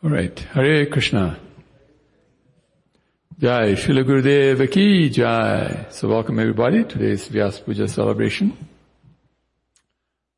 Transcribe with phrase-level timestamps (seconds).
[0.00, 0.38] All right.
[0.38, 1.40] Hare Krishna.
[3.40, 3.72] Jai.
[3.72, 5.86] Srila Gurudev Ki Jai.
[5.90, 6.84] So welcome everybody.
[6.84, 8.56] Today's Vyas Puja celebration.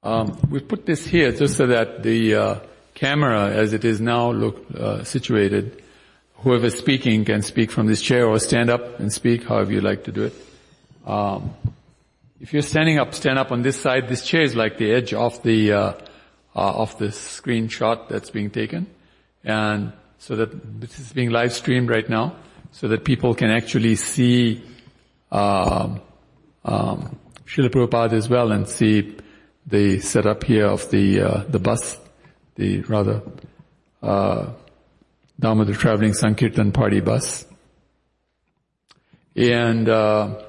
[0.03, 2.61] Um, we put this here just so that the uh,
[2.95, 5.83] camera, as it is now look, uh, situated,
[6.37, 10.05] whoever's speaking can speak from this chair or stand up and speak, however you like
[10.05, 10.35] to do it.
[11.07, 11.53] Um,
[12.41, 14.09] if you're standing up, stand up on this side.
[14.09, 15.93] This chair is like the edge of the uh,
[16.57, 18.87] uh of the screenshot that's being taken
[19.45, 22.37] and so that this is being live streamed right now,
[22.73, 24.63] so that people can actually see
[25.33, 26.01] um,
[26.65, 29.17] um, Srila as well and see
[29.67, 31.99] the setup here of the uh, the bus,
[32.57, 33.23] the rather
[34.03, 34.47] uh,
[35.39, 37.47] Damodar traveling Sankirtan party bus,
[39.35, 40.43] and uh,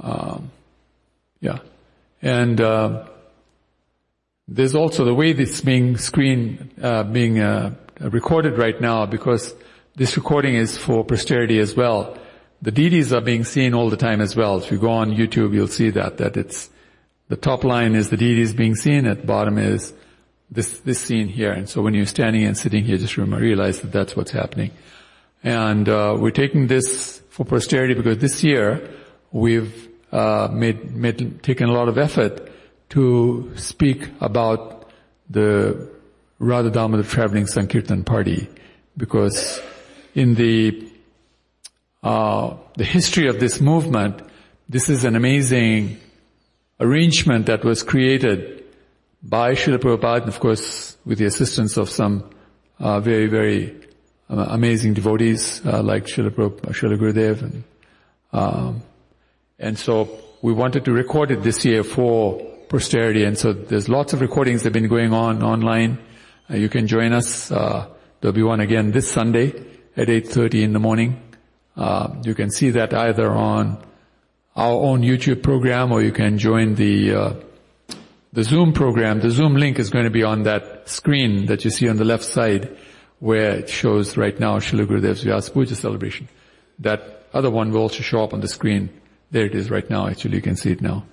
[0.00, 0.50] um,
[1.40, 1.58] yeah,
[2.22, 2.60] and.
[2.60, 3.08] Uh,
[4.46, 9.54] there's also the way this being screen uh, being uh, recorded right now because
[9.96, 12.18] this recording is for posterity as well.
[12.60, 14.58] The DDs are being seen all the time as well.
[14.58, 16.68] If you go on YouTube, you'll see that that it's
[17.28, 19.06] the top line is the DDs being seen.
[19.06, 19.94] At the bottom is
[20.50, 21.52] this this scene here.
[21.52, 24.72] And so when you're standing and sitting here, just remember, realize that that's what's happening.
[25.42, 28.90] And uh, we're taking this for posterity because this year
[29.32, 32.50] we've uh, made made taken a lot of effort
[32.90, 34.90] to speak about
[35.30, 35.90] the
[36.38, 38.48] Radha Damodar traveling Sankirtan party
[38.96, 39.60] because
[40.14, 40.90] in the
[42.02, 44.20] uh, the history of this movement,
[44.68, 45.98] this is an amazing
[46.78, 48.62] arrangement that was created
[49.22, 52.30] by Srila Prabhupada, and of course with the assistance of some
[52.78, 53.74] uh, very, very
[54.28, 57.42] uh, amazing devotees uh, like Srila, Prabhupada, Srila Gurudev.
[57.42, 57.64] And,
[58.32, 58.82] um,
[59.58, 60.08] and so
[60.42, 63.22] we wanted to record it this year for posterity.
[63.22, 65.96] And so there's lots of recordings that have been going on online.
[66.50, 67.52] Uh, you can join us.
[67.52, 67.86] Uh,
[68.20, 69.50] there'll be one again this Sunday
[69.96, 71.22] at 8.30 in the morning.
[71.76, 73.80] Uh, you can see that either on
[74.56, 77.34] our own YouTube program or you can join the uh,
[78.32, 79.20] the Zoom program.
[79.20, 82.04] The Zoom link is going to be on that screen that you see on the
[82.04, 82.76] left side
[83.20, 86.28] where it shows right now Srila Gurudev's Vyasa Puja celebration.
[86.80, 88.90] That other one will also show up on the screen.
[89.30, 90.08] There it is right now.
[90.08, 91.04] Actually, you can see it now.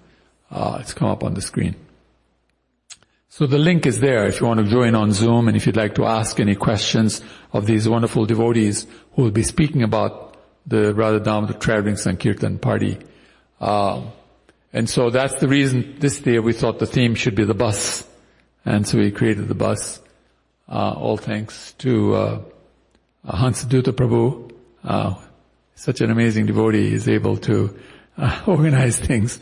[0.51, 1.75] Uh, it's come up on the screen.
[3.29, 5.77] So the link is there if you want to join on Zoom and if you'd
[5.77, 7.21] like to ask any questions
[7.53, 10.35] of these wonderful devotees who will be speaking about
[10.67, 12.97] the Radha Damodar Traveling Sankirtan party.
[13.61, 14.01] Uh,
[14.73, 18.05] and so that's the reason this year we thought the theme should be the bus.
[18.65, 20.01] And so we created the bus.
[20.67, 22.41] Uh, all thanks to uh,
[23.25, 24.51] Hansadutta Prabhu.
[24.83, 25.15] Uh,
[25.75, 26.93] such an amazing devotee.
[26.93, 27.79] is able to
[28.17, 29.39] uh, organize things.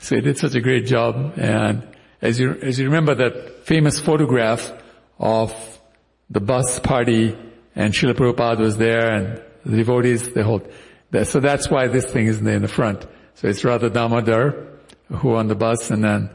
[0.00, 1.34] So he did such a great job.
[1.36, 1.86] And
[2.22, 4.72] as you, as you remember that famous photograph
[5.18, 5.54] of
[6.28, 7.36] the bus party
[7.74, 10.62] and Srila Prabhupada was there and the devotees, the whole,
[11.24, 13.06] so that's why this thing is in the front.
[13.34, 14.66] So it's Radha Damodar
[15.08, 16.30] who on the bus and then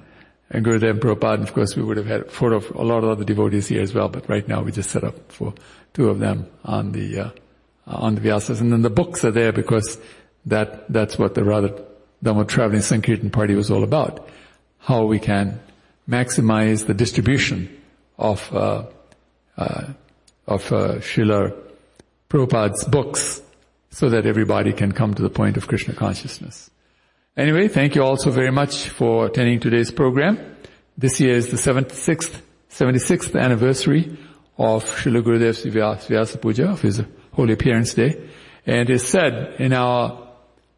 [0.49, 3.03] and Gurudev Prabhupada, and of course we would have had a photo of a lot
[3.03, 5.53] of other devotees here as well, but right now we just set up for
[5.93, 7.29] two of them on the, uh,
[7.87, 8.61] on the Vyasas.
[8.61, 9.99] And then the books are there because
[10.45, 11.83] that, that's what the Radha
[12.23, 14.27] Dhamma Traveling Sankirtan Party was all about.
[14.79, 15.59] How we can
[16.09, 17.81] maximize the distribution
[18.17, 18.85] of, uh,
[19.57, 19.87] uh,
[20.47, 21.55] of uh, Srila
[22.29, 23.41] Prabhupada's books
[23.89, 26.69] so that everybody can come to the point of Krishna consciousness.
[27.37, 30.55] Anyway, thank you all so very much for attending today's program.
[30.97, 34.17] This year is the 76th, 76th anniversary
[34.57, 37.01] of Srila Gurudev's Vyasa Puja, of his
[37.33, 38.29] Holy Appearance Day.
[38.65, 40.24] And it is said in our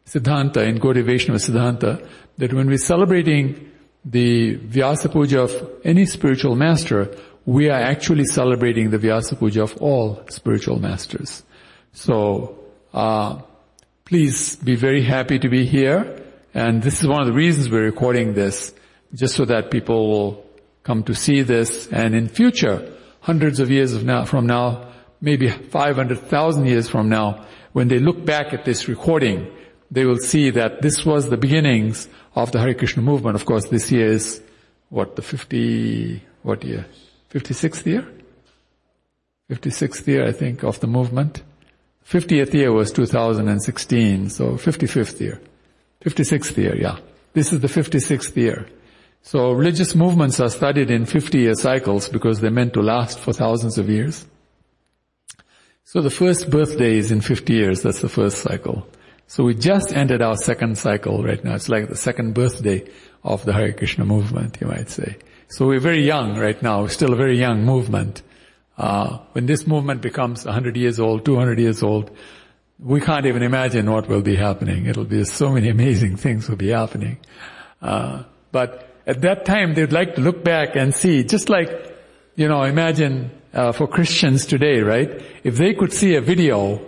[0.08, 2.08] Siddhanta, in Gaudiya Vaishnava Siddhanta,
[2.38, 3.70] that when we're celebrating
[4.04, 7.14] the Vyasa Puja of any spiritual master,
[7.44, 11.42] we are actually celebrating the Vyasa Puja of all spiritual masters.
[11.92, 12.58] So,
[12.94, 13.42] uh,
[14.06, 16.24] please be very happy to be here.
[16.54, 18.72] And this is one of the reasons we're recording this,
[19.12, 20.46] just so that people will
[20.84, 21.86] come to see this.
[21.88, 22.90] And in future,
[23.20, 24.90] hundreds of years of now, from now,
[25.20, 29.52] maybe 500,000 years from now, when they look back at this recording,
[29.90, 33.36] they will see that this was the beginnings of the Hare Krishna movement.
[33.36, 34.40] Of course, this year is,
[34.90, 36.86] what, the 50, what year?
[37.32, 38.06] 56th year?
[39.50, 41.42] 56th year, I think, of the movement.
[42.06, 45.40] 50th year was 2016, so 55th year.
[46.02, 46.98] 56th year, yeah.
[47.32, 48.66] This is the 56th year.
[49.22, 53.32] So religious movements are studied in 50 year cycles because they're meant to last for
[53.32, 54.26] thousands of years.
[55.84, 58.86] So the first birthday is in 50 years, that's the first cycle.
[59.28, 61.54] So we just ended our second cycle right now.
[61.54, 62.88] It's like the second birthday
[63.22, 65.18] of the Hare Krishna movement, you might say.
[65.48, 66.86] So we're very young right now.
[66.86, 68.22] Still a very young movement.
[68.78, 72.10] Uh, when this movement becomes 100 years old, 200 years old,
[72.78, 74.86] we can't even imagine what will be happening.
[74.86, 77.18] It'll be so many amazing things will be happening.
[77.82, 81.68] Uh, but at that time, they'd like to look back and see, just like,
[82.34, 85.22] you know, imagine uh, for Christians today, right?
[85.44, 86.80] If they could see a video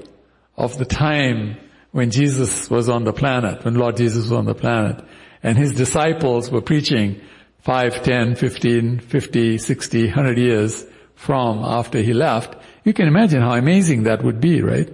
[0.57, 1.59] of the time
[1.93, 5.05] when Jesus was on the planet, when Lord Jesus was on the planet,
[5.43, 7.21] and his disciples were preaching
[7.63, 10.85] 5, 10, 15, 50, 60, 100 years
[11.15, 14.89] from after he left, you can imagine how amazing that would be, right?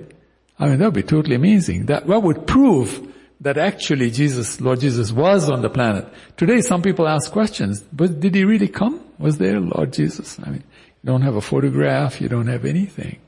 [0.58, 1.86] I mean, that would be totally amazing.
[1.86, 6.08] That, that would prove that actually Jesus, Lord Jesus was on the planet.
[6.36, 9.00] Today some people ask questions, but did he really come?
[9.18, 10.38] Was there Lord Jesus?
[10.42, 10.64] I mean,
[11.02, 13.18] you don't have a photograph, you don't have anything.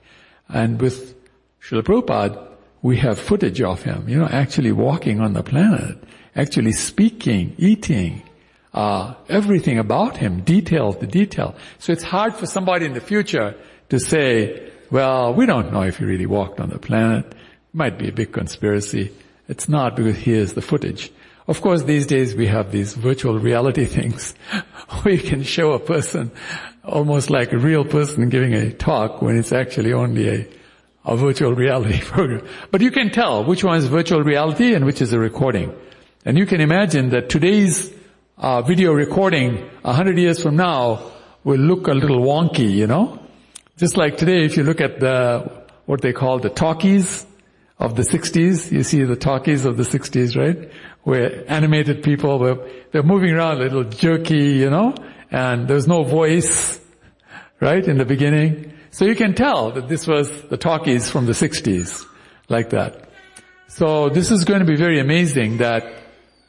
[0.48, 1.14] And with
[1.62, 2.47] Srila Prabhupada,
[2.82, 5.98] we have footage of him, you know, actually walking on the planet,
[6.36, 8.22] actually speaking, eating,
[8.72, 11.56] uh, everything about him, detail to detail.
[11.78, 13.56] So it's hard for somebody in the future
[13.88, 17.34] to say, well, we don't know if he really walked on the planet.
[17.72, 19.12] Might be a big conspiracy.
[19.48, 21.10] It's not because here's the footage.
[21.46, 24.34] Of course, these days we have these virtual reality things
[25.02, 26.30] where you can show a person
[26.84, 30.46] almost like a real person giving a talk when it's actually only a,
[31.08, 32.46] a virtual reality program.
[32.70, 35.74] But you can tell which one is virtual reality and which is a recording.
[36.24, 37.92] And you can imagine that today's
[38.36, 41.10] uh, video recording a hundred years from now
[41.44, 43.18] will look a little wonky, you know?
[43.78, 47.24] Just like today, if you look at the, what they call the talkies
[47.78, 50.70] of the 60s, you see the talkies of the 60s, right?
[51.04, 54.94] Where animated people were, they're moving around a little jerky, you know?
[55.30, 56.80] And there's no voice,
[57.60, 58.77] right, in the beginning.
[58.90, 62.06] So you can tell that this was the talkies from the 60s,
[62.48, 63.08] like that.
[63.68, 65.84] So this is going to be very amazing that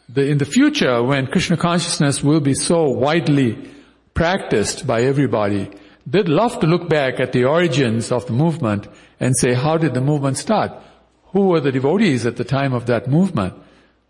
[0.07, 3.69] the, in the future when Krishna consciousness will be so widely
[4.13, 5.69] practiced by everybody,
[6.07, 8.87] they'd love to look back at the origins of the movement
[9.19, 10.71] and say, how did the movement start?
[11.33, 13.53] Who were the devotees at the time of that movement?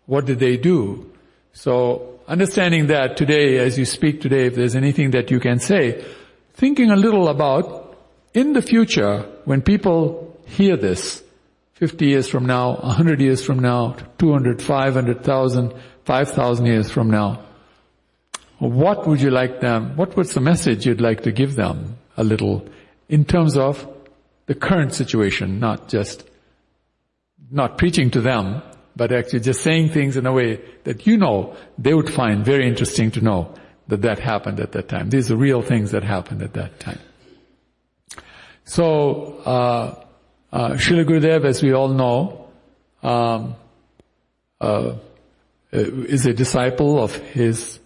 [0.06, 1.12] What did they do?
[1.52, 6.04] So understanding that today, as you speak today, if there's anything that you can say,
[6.54, 7.79] thinking a little about
[8.34, 11.22] in the future when people hear this,
[11.74, 15.74] 50 years from now, 100 years from now, 200, 500,000,
[16.04, 17.42] 5,000 years from now,
[18.58, 22.24] what would you like them, what was the message you'd like to give them a
[22.24, 22.66] little
[23.08, 23.88] in terms of
[24.46, 26.28] the current situation, not just,
[27.50, 28.62] not preaching to them,
[28.94, 32.68] but actually just saying things in a way that you know they would find very
[32.68, 33.54] interesting to know
[33.88, 35.08] that that happened at that time.
[35.08, 36.98] These are real things that happened at that time.
[38.70, 40.04] So, uh,
[40.52, 42.46] uh, Gurudev, as we all know,
[43.02, 43.56] um,
[44.60, 44.94] uh,
[45.72, 47.80] is a disciple of his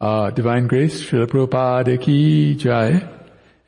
[0.00, 3.08] uh, Divine Grace, Srila Prabhupada Ki Jai,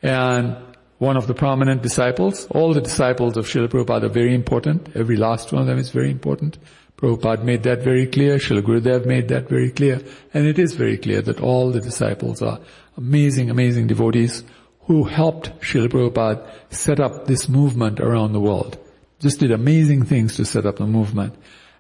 [0.02, 0.56] and
[0.99, 2.49] one of the prominent disciples.
[2.50, 4.96] All the disciples of Srila Prabhupada are very important.
[4.96, 6.58] Every last one of them is very important.
[6.96, 8.38] Prabhupada made that very clear.
[8.38, 10.02] Srila Gurudev made that very clear.
[10.34, 12.58] And it is very clear that all the disciples are
[12.96, 14.43] amazing, amazing devotees
[14.86, 18.78] who helped Srila Prabhupada set up this movement around the world.
[19.18, 21.34] Just did amazing things to set up the movement.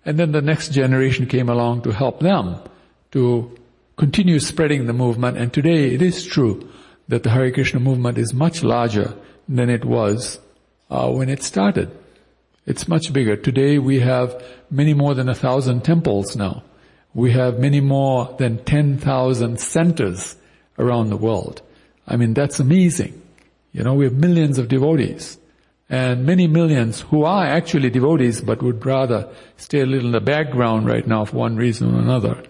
[0.04, 2.58] And then the next generation came along to help them
[3.12, 3.56] to
[3.96, 5.36] continue spreading the movement.
[5.36, 6.68] And today it is true
[7.08, 9.14] that the Hare Krishna movement is much larger
[9.48, 10.40] than it was
[10.90, 11.96] uh, when it started.
[12.66, 13.36] It's much bigger.
[13.36, 16.64] Today we have many more than a thousand temples now.
[17.14, 20.36] We have many more than 10,000 centers
[20.78, 21.62] around the world.
[22.06, 23.20] I mean, that's amazing.
[23.72, 25.38] You know, we have millions of devotees
[25.88, 30.20] and many millions who are actually devotees but would rather stay a little in the
[30.20, 32.42] background right now for one reason or another.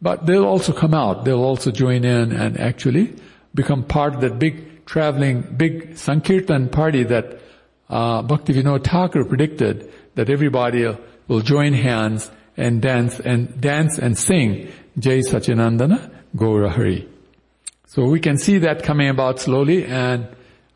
[0.00, 1.24] But they'll also come out.
[1.24, 3.14] They'll also join in and actually
[3.54, 7.40] become part of that big traveling, big Sankirtan party that
[7.88, 10.94] uh, Bhaktivinoda Thakur predicted that everybody
[11.26, 17.08] will join hands and dance and dance and sing Jai Sachinandana Gaura Hari.
[17.94, 20.26] So we can see that coming about slowly and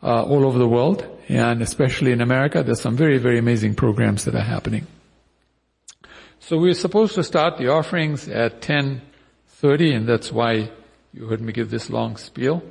[0.05, 4.25] uh, all over the world, and especially in America, there's some very, very amazing programs
[4.27, 4.87] that are happening.
[6.39, 10.71] So we're supposed to start the offerings at 10.30, and that's why
[11.13, 12.63] you heard me give this long spiel.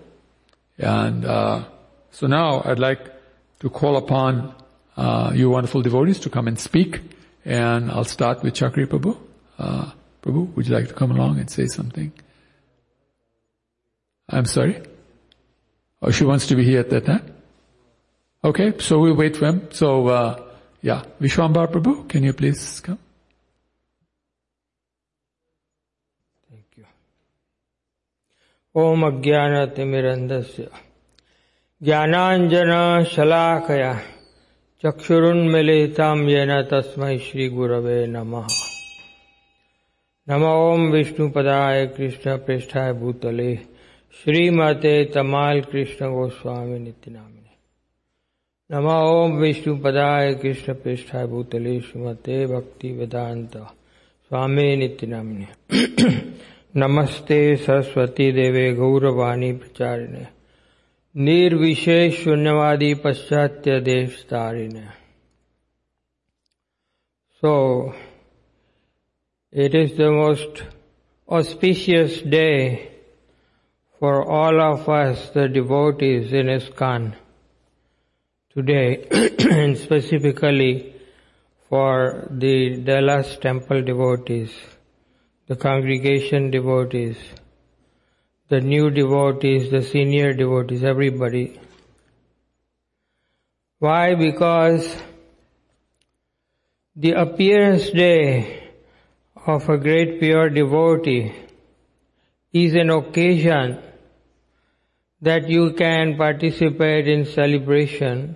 [0.77, 1.66] And uh,
[2.12, 3.01] so now I'd like
[3.60, 4.56] to call upon
[4.96, 7.01] uh, you wonderful devotees to come and speak,
[7.44, 9.18] and I'll start with Chakri Prabhu.
[9.60, 12.13] Uh, Prabhu, would you like to come along and say something?
[14.29, 14.81] I'm sorry?
[16.01, 17.34] Oh, she wants to be here at that time?
[18.43, 19.67] Okay, so we'll wait for him.
[19.72, 20.43] So, uh,
[20.81, 23.00] yeah, Vishwambar Prabhu, can you please come?
[26.50, 26.86] Thank you.
[28.75, 30.69] Om Ajnana Timirandasya
[31.86, 33.93] ज्ञानाञ्जनशलाकया
[34.84, 38.48] चक्षुरुन्मिलितं येन तस्मै श्रीगुरवे नमः
[40.29, 43.53] नम ओं विष्णुपदाय कृष्णप्रेष्ठाय भूतले
[44.17, 47.55] श्रीमते तमाल कृष्ण गोस्वामी नित्यनामिने।
[48.71, 53.57] नम ओं विष्णुपदाय कृष्णप्रेष्ठाय भूतले श्रीमते भक्ति वेदांत
[54.27, 55.47] स्वामी नित्यनामिने।
[56.75, 60.25] नमस्ते सरस्वती देवे गौरवाणी प्रचारिणे।
[61.15, 65.07] निर्विशेष शून्यवादी पाश्चात्य देश तारिणे।
[67.45, 67.81] So,
[69.57, 70.63] it is the most
[71.33, 72.75] auspicious day
[74.00, 77.16] for all of us, the devotees in ISKCON
[78.54, 79.08] today,
[79.51, 80.94] and specifically
[81.70, 84.51] for the Dallas Temple devotees,
[85.48, 87.18] the congregation devotees,
[88.50, 91.60] the new devotees, the senior devotees, everybody.
[93.80, 94.16] Why?
[94.16, 94.96] Because
[96.96, 98.72] the appearance day
[99.46, 101.34] of a great pure devotee
[102.54, 103.80] is an occasion
[105.21, 108.36] that you can participate in celebration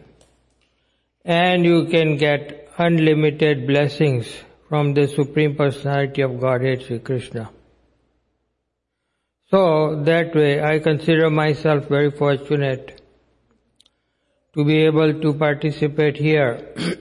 [1.23, 4.27] and you can get unlimited blessings
[4.67, 7.49] from the Supreme Personality of Godhead Sri Krishna.
[9.49, 13.01] So that way I consider myself very fortunate
[14.53, 16.73] to be able to participate here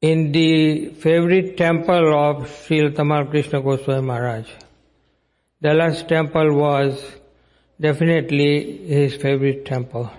[0.00, 4.48] in the favorite temple of Sri Tamal Krishna Goswami Maharaj.
[5.60, 7.16] The last temple was
[7.80, 10.10] definitely his favorite temple.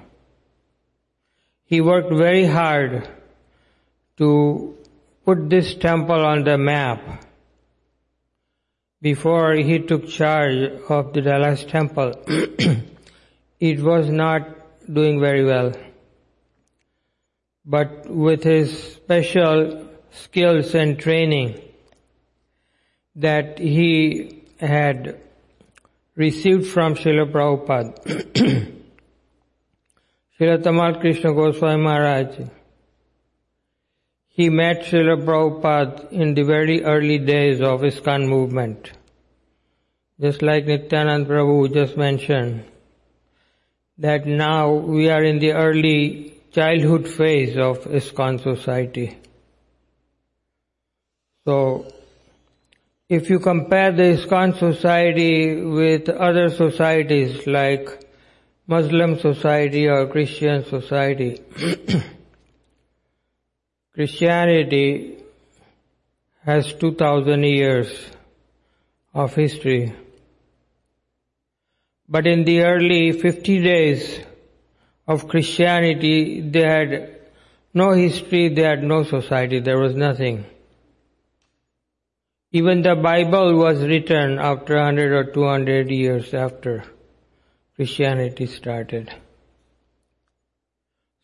[1.65, 3.07] He worked very hard
[4.17, 4.75] to
[5.25, 7.23] put this temple on the map
[9.01, 12.13] before he took charge of the Dallas temple.
[13.59, 14.47] it was not
[14.91, 15.73] doing very well
[17.67, 21.61] but with his special skills and training
[23.15, 25.19] that he had
[26.17, 27.93] received from Srila Prabhupada.
[30.39, 32.39] Srila Tamal Krishna Goswami Maharaj,
[34.27, 38.91] he met Srila Prabhupada in the very early days of ISKCON movement.
[40.19, 42.65] Just like Nityanand Prabhu just mentioned,
[44.00, 49.17] that now we are in the early childhood phase of ISKCON society.
[51.45, 51.91] So,
[53.09, 57.87] if you compare the ISKCON society with other societies like
[58.67, 61.41] Muslim society or Christian society,
[63.93, 65.19] Christianity
[66.43, 68.09] has 2000 years
[69.13, 69.95] of history.
[72.09, 74.19] But in the early 50 days
[75.07, 77.19] of Christianity, they had
[77.73, 80.45] no history, they had no society, there was nothing.
[82.51, 86.83] Even the Bible was written after 100 or 200 years after
[87.75, 89.13] Christianity started.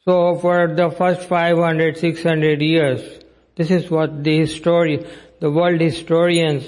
[0.05, 3.23] So for the first 500, 600 years,
[3.55, 5.05] this is what the history,
[5.39, 6.65] the world historians,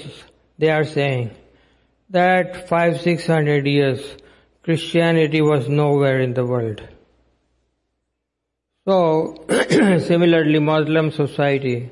[0.58, 1.32] they are saying.
[2.10, 4.00] That five, six hundred years,
[4.62, 6.80] Christianity was nowhere in the world.
[8.86, 11.90] So, similarly, Muslim society,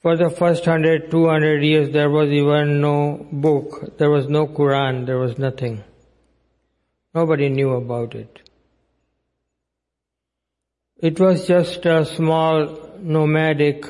[0.00, 4.46] for the first hundred, two hundred years, there was even no book, there was no
[4.46, 5.82] Quran, there was nothing.
[7.14, 8.40] Nobody knew about it.
[10.98, 13.84] It was just a small nomadic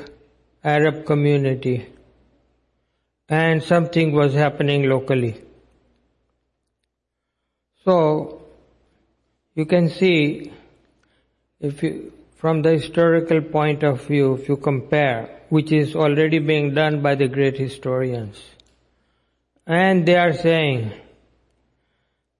[0.64, 1.86] Arab community
[3.28, 5.40] and something was happening locally.
[7.84, 8.42] So,
[9.54, 10.52] you can see
[11.60, 16.74] if you, from the historical point of view, if you compare, which is already being
[16.74, 18.40] done by the great historians,
[19.66, 20.92] and they are saying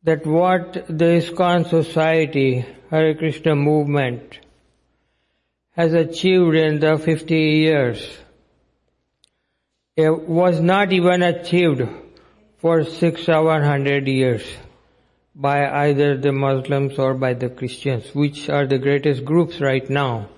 [0.02, 4.38] that what the ISKCON society, Hare Krishna movement,
[5.72, 8.18] has achieved in the 50 years,
[9.96, 11.82] it was not even achieved
[12.58, 14.44] for six, years
[15.34, 20.28] by either the Muslims or by the Christians, which are the greatest groups right now.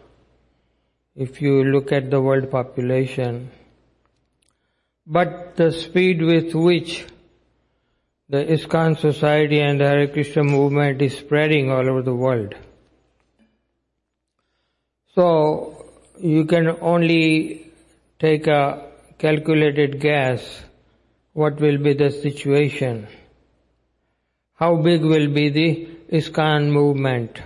[1.25, 3.51] If you look at the world population.
[5.07, 7.05] But the speed with which
[8.29, 12.55] the ISKCON society and the Hare Krishna movement is spreading all over the world.
[15.15, 15.87] So,
[16.21, 17.73] you can only
[18.19, 20.63] take a calculated guess
[21.33, 23.09] what will be the situation
[24.61, 27.41] how big will be the ISKCON movement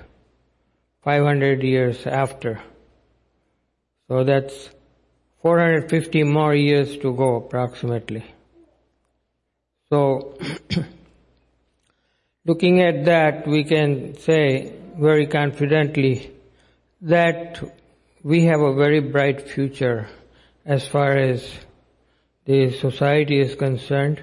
[1.04, 2.62] 500 years after.
[4.12, 4.68] So that's
[5.40, 8.22] 450 more years to go approximately.
[9.88, 10.36] So,
[12.44, 16.30] looking at that, we can say very confidently
[17.00, 17.58] that
[18.22, 20.10] we have a very bright future
[20.66, 21.50] as far as
[22.44, 24.20] the society is concerned.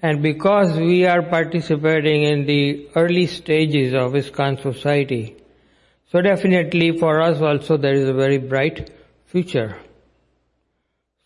[0.00, 5.34] And because we are participating in the early stages of ISKCON society,
[6.10, 8.90] so definitely for us also there is a very bright
[9.26, 9.76] future.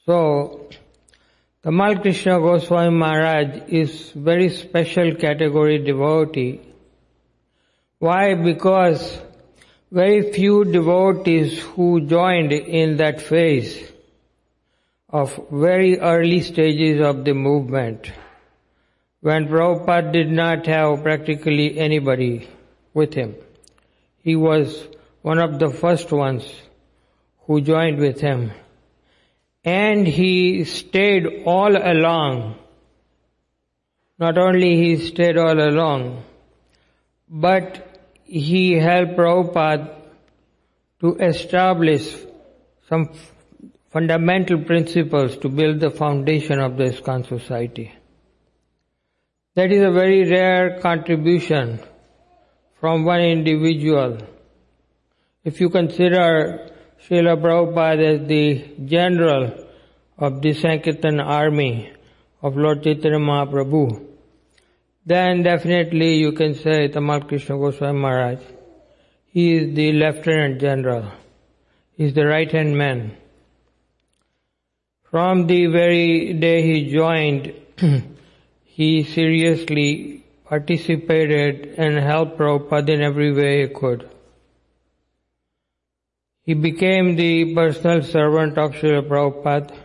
[0.07, 0.69] So,
[1.63, 6.61] Tamal Krishna Goswami Maharaj is very special category devotee.
[7.99, 8.35] Why?
[8.35, 9.21] Because
[9.93, 13.93] very few devotees who joined in that phase
[15.11, 18.11] of very early stages of the movement
[19.21, 22.49] when Prabhupada did not have practically anybody
[22.95, 23.35] with him.
[24.23, 24.87] He was
[25.23, 26.45] one of the first ones
[27.47, 28.53] who joined with him.
[29.65, 32.57] And he stayed all along.
[34.19, 36.25] Not only he stayed all along,
[37.29, 37.87] but
[38.25, 39.97] he helped Prabhupada
[41.01, 42.15] to establish
[42.89, 43.11] some
[43.91, 47.93] fundamental principles to build the foundation of the ISKCON society.
[49.55, 51.81] That is a very rare contribution
[52.81, 54.19] from one individual.
[55.45, 56.71] If you consider
[57.07, 59.67] Srila Prabhupada as the general
[60.19, 61.93] of the Sankirtan army
[62.43, 64.07] of Lord Chaitanya Mahaprabhu,
[65.05, 68.41] then definitely you can say Tamal Krishna Goswami Maharaj.
[69.27, 71.11] He is the lieutenant general.
[71.97, 73.17] He is the right hand man.
[75.11, 77.53] From the very day he joined,
[78.65, 80.20] he seriously
[80.51, 84.11] participated and helped Prabhupada in every way he could.
[86.43, 89.77] He became the personal servant of Srila Prabhupada.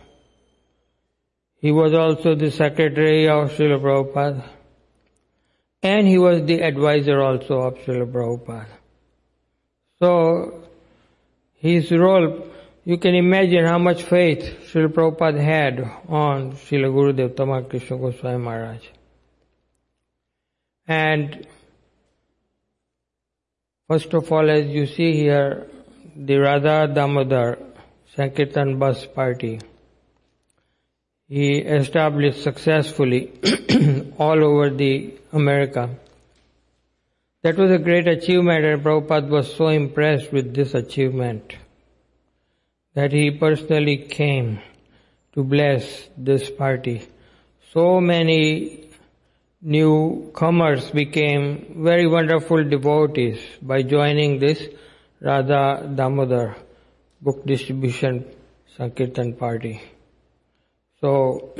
[1.60, 4.44] He was also the secretary of Srila Prabhupada.
[5.84, 8.74] And he was the advisor also of Srila Prabhupada.
[10.00, 10.64] So,
[11.54, 12.48] his role,
[12.84, 18.38] you can imagine how much faith Srila Prabhupada had on Srila Gurudev Tamal Krishna Goswami
[18.38, 18.95] Maharaj.
[20.88, 21.46] And
[23.88, 25.66] first of all, as you see here,
[26.14, 27.58] the Radha Damodar
[28.14, 29.60] Sankirtan bus party,
[31.28, 33.32] he established successfully
[34.18, 35.90] all over the America.
[37.42, 41.54] That was a great achievement and Prabhupada was so impressed with this achievement
[42.94, 44.60] that he personally came
[45.34, 47.06] to bless this party.
[47.72, 48.85] So many
[49.62, 54.62] newcomers became very wonderful devotees by joining this
[55.20, 56.56] Radha Damodar
[57.22, 58.24] book distribution
[58.76, 59.80] Sankirtan party.
[61.00, 61.54] So,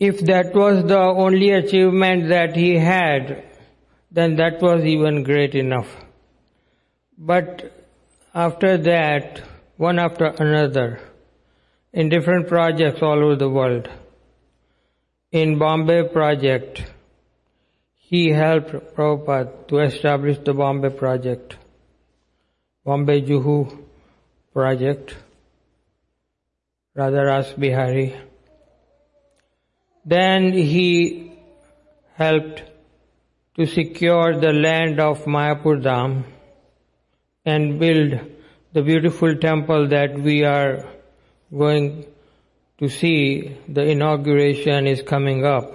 [0.00, 3.44] if that was the only achievement that he had,
[4.10, 5.88] then that was even great enough.
[7.16, 7.72] But
[8.34, 9.42] after that,
[9.76, 11.00] one after another,
[11.92, 13.88] in different projects all over the world,
[15.38, 16.80] in Bombay project,
[17.96, 21.56] he helped Prabhupada to establish the Bombay project,
[22.84, 23.56] Bombay Juhu
[24.52, 25.16] project,
[26.94, 28.14] Radha Ras Bihari.
[30.04, 31.32] Then he
[32.14, 32.62] helped
[33.56, 36.22] to secure the land of Mayapur Dham
[37.44, 38.20] and build
[38.72, 40.88] the beautiful temple that we are
[41.50, 42.06] going
[42.84, 43.56] to see.
[43.68, 45.72] The inauguration is coming up.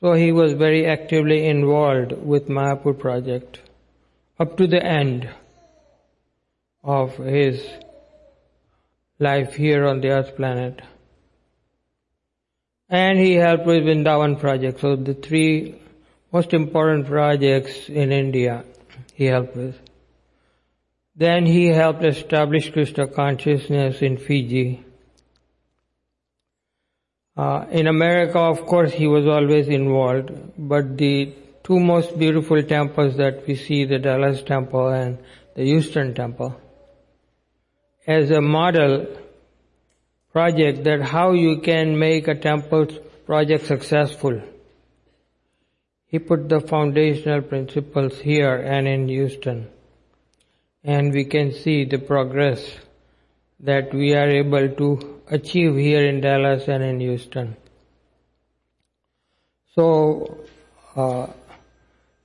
[0.00, 3.60] So he was very actively involved with Mayapur project
[4.38, 5.28] up to the end
[6.84, 7.64] of his
[9.18, 10.80] life here on the earth planet.
[12.88, 14.80] And he helped with Vrindavan project.
[14.80, 15.80] So the three
[16.32, 18.64] most important projects in India
[19.14, 19.76] he helped with.
[21.16, 24.84] Then he helped establish Krishna consciousness in Fiji.
[27.38, 33.16] Uh, in America, of course, he was always involved, but the two most beautiful temples
[33.16, 35.18] that we see, the Dallas Temple and
[35.54, 36.60] the Houston Temple,
[38.08, 39.06] as a model
[40.32, 42.86] project that how you can make a temple
[43.24, 44.42] project successful.
[46.06, 49.68] He put the foundational principles here and in Houston.
[50.82, 52.68] And we can see the progress
[53.60, 57.56] that we are able to achieve here in Dallas and in Houston.
[59.74, 60.44] So,
[60.96, 61.26] uh,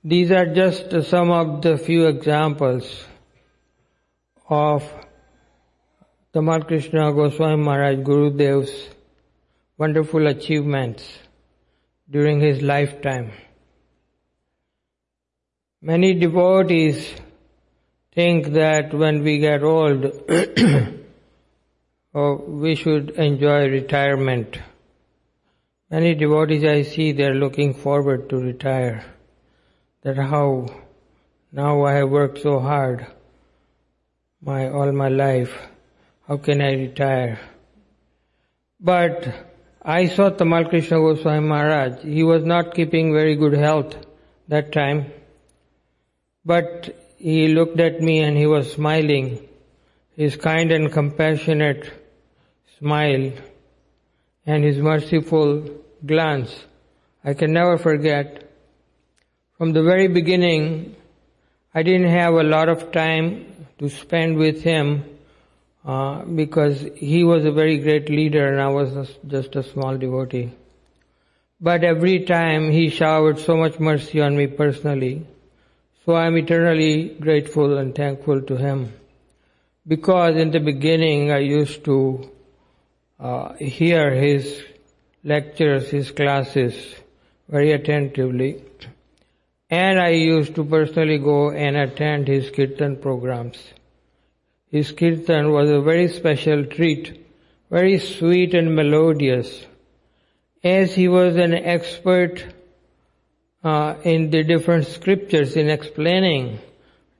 [0.02, 3.04] these are just some of the few examples
[4.48, 4.82] of
[6.34, 8.88] Tamal Krishna Goswami Maharaj Gurudev's
[9.78, 11.04] wonderful achievements
[12.10, 13.30] during his lifetime.
[15.80, 17.14] Many devotees
[18.14, 20.04] think that when we get old,
[22.14, 24.58] oh, we should enjoy retirement.
[25.90, 29.04] Many devotees I see, they're looking forward to retire.
[30.02, 30.66] That how
[31.52, 33.06] now I have worked so hard
[34.40, 35.56] my all my life.
[36.28, 37.38] How can I retire?
[38.80, 39.28] But
[39.82, 42.02] I saw Tamal Krishna Goswami Maharaj.
[42.02, 43.96] He was not keeping very good health
[44.48, 45.12] that time.
[46.44, 49.48] But he looked at me and he was smiling.
[50.16, 51.90] His kind and compassionate
[52.84, 53.32] smile
[54.44, 55.50] and his merciful
[56.04, 56.54] glance.
[57.24, 58.50] I can never forget.
[59.56, 60.94] From the very beginning,
[61.74, 63.46] I didn't have a lot of time
[63.78, 65.02] to spend with him
[65.86, 70.52] uh, because he was a very great leader and I was just a small devotee.
[71.58, 75.26] But every time he showered so much mercy on me personally,
[76.04, 78.92] so I am eternally grateful and thankful to him.
[79.86, 82.30] Because in the beginning I used to
[83.24, 84.62] uh, hear his
[85.24, 86.74] lectures, his classes
[87.48, 88.62] very attentively.
[89.70, 93.56] And I used to personally go and attend his kirtan programs.
[94.70, 97.26] His kirtan was a very special treat,
[97.70, 99.66] very sweet and melodious.
[100.62, 102.44] As he was an expert
[103.62, 106.58] uh, in the different scriptures, in explaining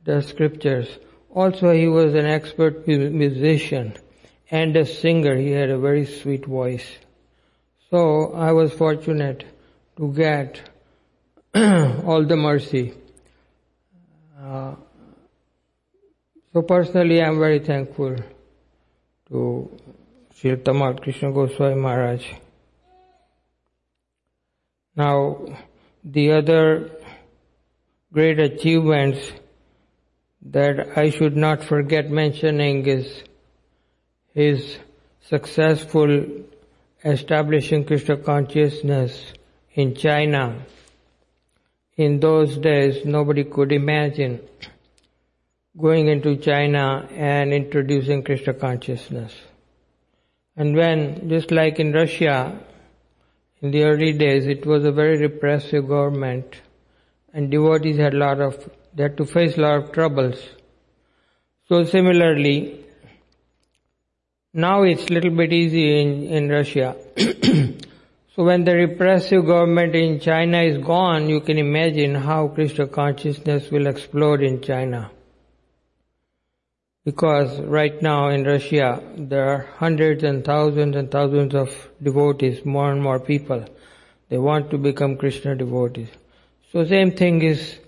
[0.04, 0.88] the scriptures,
[1.30, 3.94] also he was an expert musician
[4.50, 5.36] and a singer.
[5.36, 6.86] He had a very sweet voice.
[7.90, 9.44] So I was fortunate
[9.96, 10.60] to get
[11.54, 12.94] all the mercy.
[14.40, 14.74] Uh,
[16.52, 18.16] so personally, I am very thankful
[19.28, 19.80] to
[20.34, 22.26] Sri Tamal Krishna Goswami Maharaj.
[24.96, 25.46] Now,
[26.04, 26.90] the other
[28.12, 29.32] great achievements
[30.42, 33.24] that I should not forget mentioning is
[34.34, 34.78] his
[35.28, 36.26] successful
[37.04, 39.32] establishing Krishna consciousness
[39.74, 40.66] in China
[41.96, 44.40] in those days nobody could imagine
[45.78, 49.34] going into China and introducing Krishna consciousness.
[50.56, 52.60] And when, just like in Russia,
[53.60, 56.60] in the early days, it was a very repressive government
[57.32, 60.40] and devotees had a lot of, they had to face a lot of troubles.
[61.68, 62.83] So similarly,
[64.54, 66.96] now it's little bit easy in, in Russia.
[68.34, 73.70] So when the repressive government in China is gone, you can imagine how Krishna consciousness
[73.70, 75.12] will explode in China.
[77.04, 81.70] Because right now in Russia, there are hundreds and thousands and thousands of
[82.02, 83.64] devotees, more and more people.
[84.30, 86.08] They want to become Krishna devotees.
[86.72, 87.78] So same thing is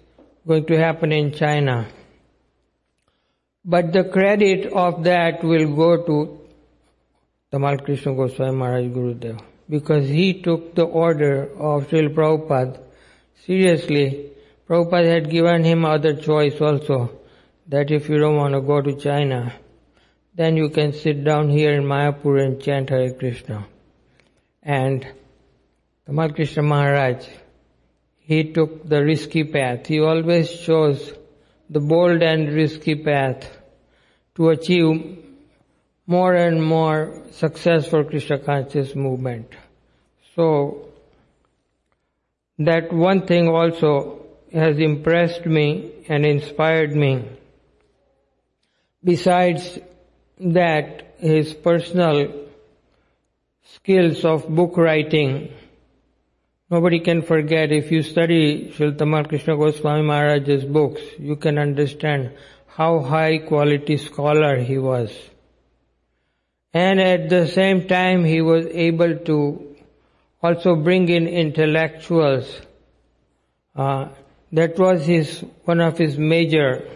[0.47, 1.89] going to happen in China.
[3.65, 6.46] But the credit of that will go to
[7.53, 12.81] Tamal Krishna Goswami Maharaj Gurudev because he took the order of Srila Prabhupada
[13.45, 14.33] seriously.
[14.69, 17.11] Prabhupada had given him other choice also,
[17.69, 19.53] that if you don't want to go to China,
[20.35, 23.65] then you can sit down here in Mayapur and chant Hare Krishna.
[24.63, 25.07] And
[26.09, 27.27] Tamal Krishna Maharaj,
[28.19, 29.87] he took the risky path.
[29.87, 31.13] He always chose
[31.71, 33.57] the bold and risky path
[34.35, 35.26] to achieve
[36.07, 39.49] more and more successful Krishna conscious movement.
[40.35, 40.89] So,
[42.59, 47.29] that one thing also has impressed me and inspired me.
[49.03, 49.79] Besides
[50.39, 52.47] that, his personal
[53.75, 55.53] skills of book writing,
[56.71, 57.73] nobody can forget.
[57.73, 62.33] If you study Srila Tamal Krishna Goswami Maharaj's books, you can understand
[62.67, 65.11] how high quality scholar he was.
[66.73, 69.77] And at the same time, he was able to
[70.43, 72.61] also bring in intellectuals.
[73.75, 74.09] Uh,
[74.53, 76.89] that was his one of his major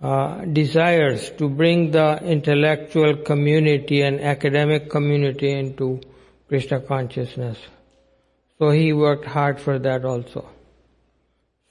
[0.00, 6.00] uh, desires to bring the intellectual community and academic community into
[6.48, 7.58] Krishna consciousness.
[8.58, 10.48] So he worked hard for that also.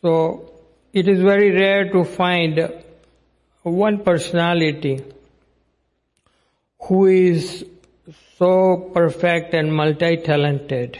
[0.02, 0.54] So
[0.94, 2.84] it is very rare to find
[3.64, 5.04] one personality
[6.88, 7.66] who is
[8.38, 11.00] so perfect and multi-talented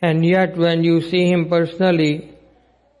[0.00, 2.32] And yet when you see him personally,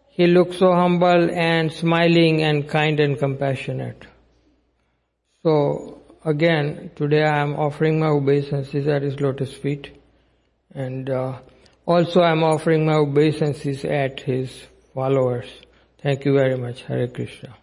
[0.08, 4.04] he looks so humble and smiling and kind and compassionate.
[5.44, 9.96] So again, today I am offering my obeisances at his lotus feet.
[10.74, 11.38] And uh,
[11.86, 14.50] also I am offering my obeisances at his
[14.92, 15.46] followers.
[16.02, 16.82] Thank you very much.
[16.82, 17.54] Hare Krishna.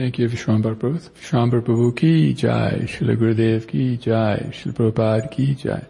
[0.00, 0.98] Thank you, Vishwambar Prabhu.
[1.10, 5.84] Vishwambar Prabhu ki jai, Srila Gurudev ki jai, Srila Prabhupada ki jai.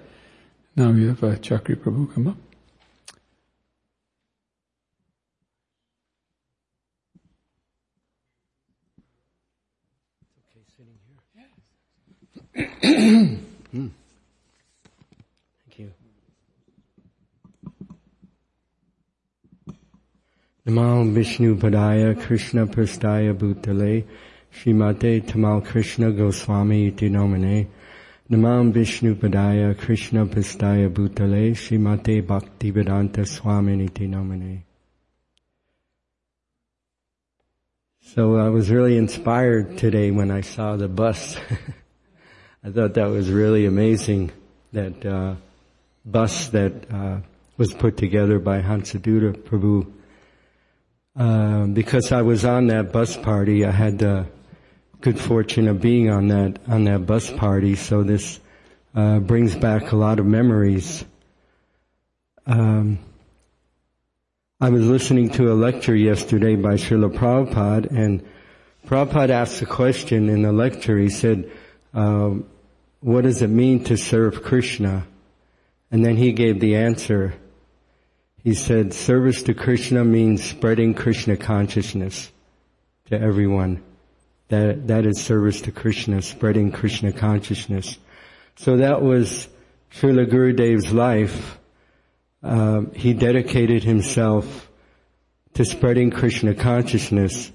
[0.74, 2.36] Now we have uh, Chakri Prabhu come up.
[12.52, 13.46] Thank you.
[21.12, 24.04] Vishnu Padaya Krishna Bhutale
[24.54, 27.66] Tamal Krishna Goswami Iti Nomine
[28.30, 34.62] Namo Vishnu Padaya Krishna Bhutale Srimate Bhaktivedanta Swami Iti Nomine
[38.00, 41.36] So I was really inspired today when I saw the bus
[42.62, 44.32] I thought that was really amazing,
[44.74, 45.36] that uh,
[46.04, 47.20] bus that uh,
[47.56, 49.99] was put together by Hansadutta Prabhu.
[51.16, 54.26] Uh, because I was on that bus party, I had the
[55.00, 57.74] good fortune of being on that on that bus party.
[57.74, 58.38] So this
[58.94, 61.04] uh, brings back a lot of memories.
[62.46, 62.98] Um,
[64.60, 68.22] I was listening to a lecture yesterday by Srila Prabhupada, and
[68.86, 70.98] Prabhupada asked a question in the lecture.
[70.98, 71.50] He said,
[71.94, 72.34] uh,
[73.00, 75.06] what does it mean to serve Krishna?
[75.90, 77.34] And then he gave the answer.
[78.42, 82.30] He said, service to Krishna means spreading Krishna consciousness
[83.06, 83.82] to everyone.
[84.48, 87.98] That, that is service to Krishna, spreading Krishna consciousness.
[88.56, 89.46] So that was
[89.92, 91.58] Srila Gurudev's life.
[92.42, 94.70] Uh, he dedicated himself
[95.54, 97.52] to spreading Krishna consciousness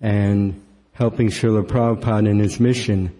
[0.00, 0.60] and
[0.92, 3.14] helping Srila Prabhupada in his mission.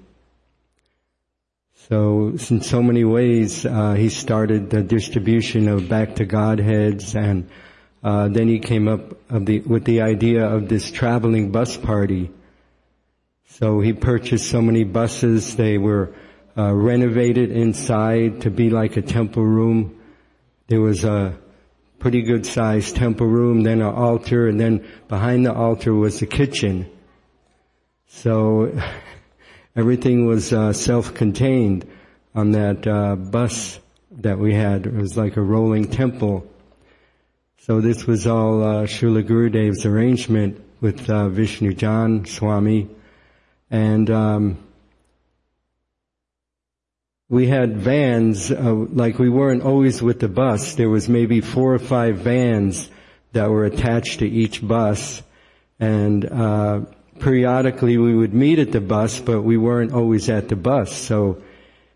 [1.89, 7.49] So, in so many ways, uh, he started the distribution of back to Godheads, and
[8.05, 12.31] uh, then he came up the, with the idea of this traveling bus party.
[13.47, 16.15] So he purchased so many buses; they were
[16.57, 20.01] uh, renovated inside to be like a temple room.
[20.69, 21.37] There was a
[21.99, 26.27] pretty good sized temple room, then an altar, and then behind the altar was the
[26.27, 26.89] kitchen.
[28.07, 28.73] So
[29.75, 31.87] everything was uh, self-contained
[32.35, 33.79] on that uh, bus
[34.19, 34.87] that we had.
[34.87, 36.47] It was like a rolling temple.
[37.59, 42.89] So this was all uh, Srila Gurudev's arrangement with uh, Vishnu Jan Swami,
[43.71, 44.59] and um,
[47.29, 48.51] we had vans.
[48.51, 50.75] Uh, like we weren't always with the bus.
[50.75, 52.91] There was maybe four or five vans
[53.33, 55.23] that were attached to each bus,
[55.79, 56.81] and uh,
[57.23, 60.95] periodically we would meet at the bus, but we weren't always at the bus.
[60.95, 61.41] So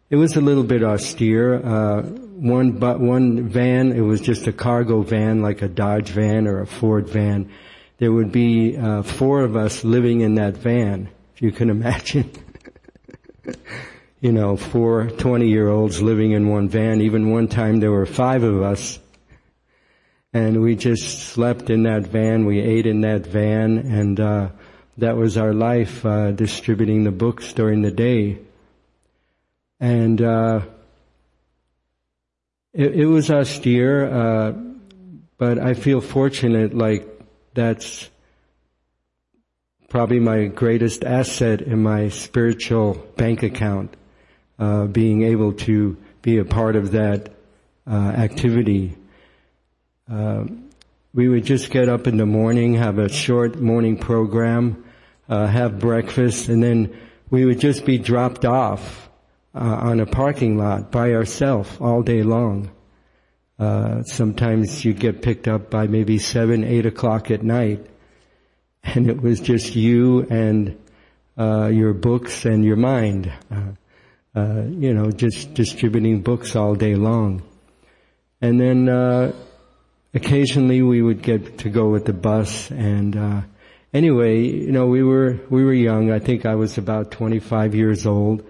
[0.08, 1.54] it was a little bit austere.
[1.54, 6.46] Uh, one but one van, it was just a cargo van, like a Dodge van
[6.46, 7.50] or a Ford van.
[7.98, 12.30] There would be uh, four of us living in that van, if you can imagine.
[14.20, 17.00] you know, four 20 year olds living in one van.
[17.00, 19.00] Even one time there were five of us.
[20.32, 24.48] And we just slept in that van, we ate in that van, and uh,
[24.98, 28.38] that was our life, uh, distributing the books during the day.
[29.78, 30.62] And, uh,
[32.72, 34.52] it, it, was austere, uh,
[35.36, 37.06] but I feel fortunate, like,
[37.52, 38.08] that's
[39.88, 43.94] probably my greatest asset in my spiritual bank account,
[44.58, 47.32] uh, being able to be a part of that,
[47.86, 48.96] uh, activity.
[50.10, 50.44] Uh,
[51.12, 54.84] we would just get up in the morning, have a short morning program,
[55.28, 56.96] uh, have breakfast, and then
[57.30, 59.08] we would just be dropped off
[59.54, 62.70] uh, on a parking lot by ourselves all day long.
[63.58, 67.84] Uh, sometimes you get picked up by maybe seven, eight o'clock at night,
[68.84, 70.78] and it was just you and
[71.38, 73.32] uh, your books and your mind.
[73.50, 73.72] Uh,
[74.38, 77.42] uh, you know, just distributing books all day long,
[78.42, 79.32] and then
[80.12, 83.16] occasionally we would get to go with the bus and
[83.96, 86.12] anyway, you know, we were, we were young.
[86.12, 88.44] I think I was about 25 years old.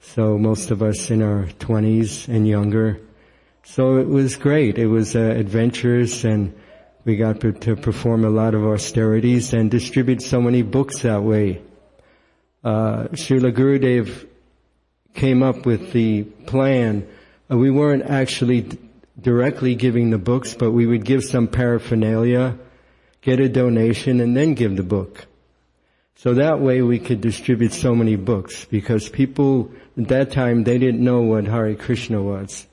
[0.00, 3.00] So most of us in our 20s and younger.
[3.64, 4.78] So it was great.
[4.78, 6.54] It was uh, adventurous and
[7.04, 11.62] we got to perform a lot of austerities and distribute so many books that way.
[12.64, 14.26] Uh, Srila Gurudev
[15.14, 17.06] came up with the plan.
[17.50, 18.78] Uh, we weren't actually d-
[19.20, 22.58] directly giving the books, but we would give some paraphernalia,
[23.20, 25.26] get a donation, and then give the book.
[26.16, 30.78] So that way we could distribute so many books because people at that time they
[30.78, 32.66] didn't know what Hare Krishna was,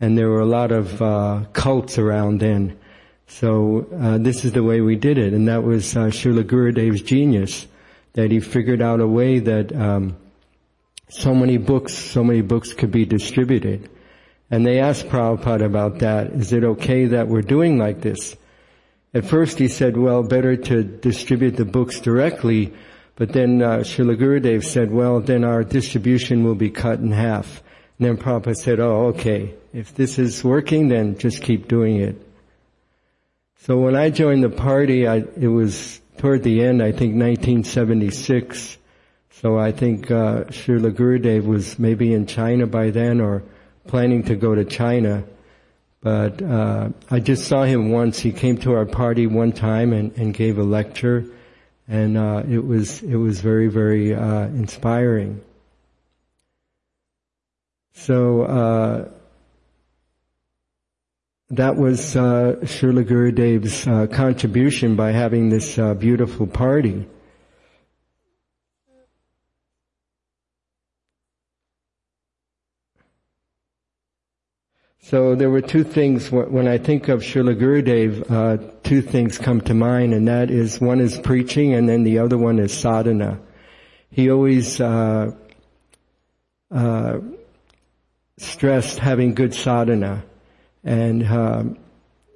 [0.00, 2.78] and there were a lot of uh, cults around then.
[3.26, 7.02] So uh, this is the way we did it, and that was uh, Srila Gurudev's
[7.02, 7.66] genius
[8.14, 10.16] that he figured out a way that um,
[11.08, 13.90] so many books, so many books could be distributed.
[14.50, 16.28] And they asked Prabhupada about that.
[16.28, 18.34] Is it okay that we're doing like this?
[19.14, 22.74] At first he said, well, better to distribute the books directly,
[23.16, 27.62] but then uh, Srila Gurudev said, well, then our distribution will be cut in half.
[27.98, 32.16] And then Prabhupada said, oh, okay, if this is working, then just keep doing it.
[33.60, 38.78] So when I joined the party, I, it was toward the end, I think 1976.
[39.30, 43.42] So I think uh, Srila Gurudev was maybe in China by then or
[43.86, 45.24] planning to go to China.
[46.00, 48.18] But uh, I just saw him once.
[48.18, 51.24] He came to our party one time and, and gave a lecture,
[51.88, 55.40] and uh, it was it was very very uh, inspiring.
[57.94, 59.08] So uh,
[61.50, 67.06] that was uh, Srila Gurudev's uh, contribution by having this uh, beautiful party.
[75.08, 79.62] So there were two things, when I think of Srila Gurudev, uh, two things come
[79.62, 83.40] to mind, and that is, one is preaching, and then the other one is sadhana.
[84.10, 85.30] He always, uh,
[86.70, 87.20] uh,
[88.36, 90.24] stressed having good sadhana,
[90.84, 91.78] and, um,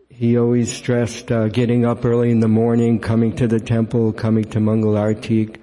[0.09, 4.45] he always stressed, uh, getting up early in the morning, coming to the temple, coming
[4.45, 5.57] to Mangal Artik,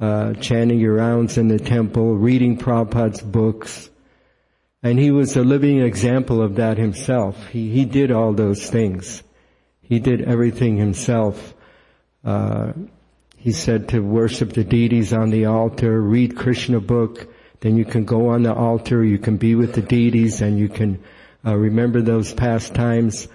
[0.00, 3.90] uh, chanting your rounds in the temple, reading Prabhupada's books,
[4.82, 7.48] and he was a living example of that himself.
[7.48, 9.22] He, he did all those things.
[9.80, 11.54] He did everything himself.
[12.24, 12.72] Uh,
[13.36, 18.04] he said to worship the deities on the altar, read Krishna book, then you can
[18.04, 21.02] go on the altar, you can be with the deities and you can
[21.44, 23.28] uh, remember those pastimes.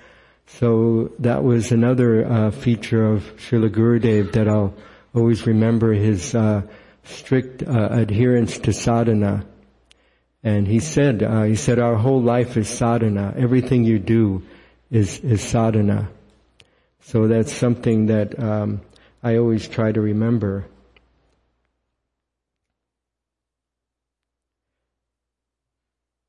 [0.45, 4.73] So that was another uh, feature of Srila Gurudev that I'll
[5.13, 6.63] always remember his uh,
[7.03, 9.45] strict uh, adherence to sadhana.
[10.43, 13.33] And he said, uh, he said, our whole life is sadhana.
[13.37, 14.43] Everything you do
[14.91, 16.09] is, is sadhana.
[16.99, 18.81] So that's something that um,
[19.21, 20.65] I always try to remember.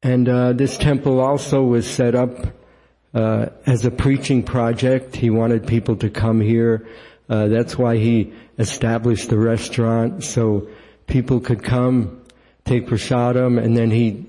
[0.02, 2.30] And uh, this temple also was set up
[3.14, 5.16] uh, as a preaching project.
[5.16, 6.86] He wanted people to come here.
[7.28, 10.68] Uh, that's why he established the restaurant so
[11.06, 12.23] people could come
[12.64, 14.26] take prasadam, and then he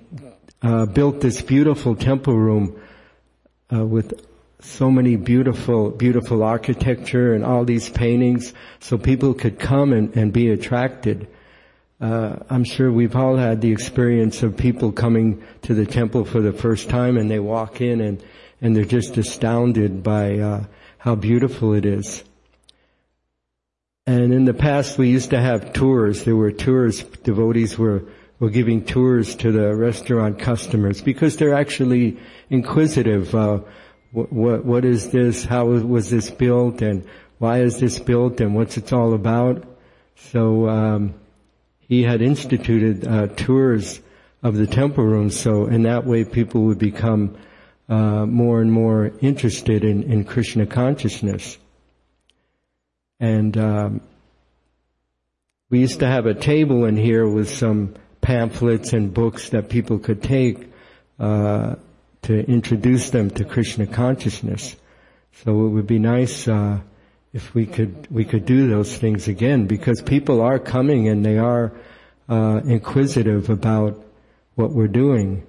[0.61, 2.79] uh, built this beautiful temple room
[3.71, 4.25] uh, with
[4.59, 10.33] so many beautiful, beautiful architecture and all these paintings, so people could come and, and
[10.33, 11.27] be attracted.
[12.01, 16.41] Uh, I'm sure we've all had the experience of people coming to the temple for
[16.41, 18.23] the first time, and they walk in and
[18.61, 20.63] and they're just astounded by uh,
[20.97, 22.23] how beautiful it is.
[24.07, 26.23] And in the past, we used to have tours.
[26.23, 27.03] There were tours.
[27.03, 28.03] Devotees were
[28.39, 32.17] we're giving tours to the restaurant customers because they're actually
[32.49, 33.33] inquisitive.
[33.33, 33.59] Uh,
[34.11, 35.45] what, what, is this?
[35.45, 36.81] How was this built?
[36.81, 37.05] And
[37.37, 38.41] why is this built?
[38.41, 39.65] And what's it all about?
[40.15, 41.13] So um,
[41.79, 44.01] he had instituted uh, tours
[44.43, 45.39] of the temple rooms.
[45.39, 47.37] So in that way, people would become
[47.87, 51.57] uh, more and more interested in, in Krishna consciousness.
[53.19, 54.01] And um,
[55.69, 57.95] we used to have a table in here with some
[58.25, 60.67] pamphlets and books that people could take
[61.19, 61.75] uh,
[62.23, 64.75] to introduce them to Krishna consciousness.
[65.43, 66.79] So it would be nice uh,
[67.33, 71.37] if we could we could do those things again because people are coming and they
[71.37, 71.71] are
[72.27, 74.03] uh, inquisitive about
[74.55, 75.45] what we're doing.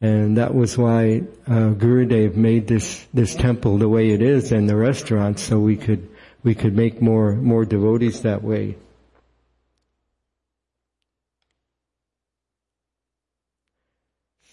[0.00, 4.66] And that was why uh, Gurudev made this this temple the way it is and
[4.66, 6.08] the restaurant, so we could
[6.42, 8.76] we could make more more devotees that way.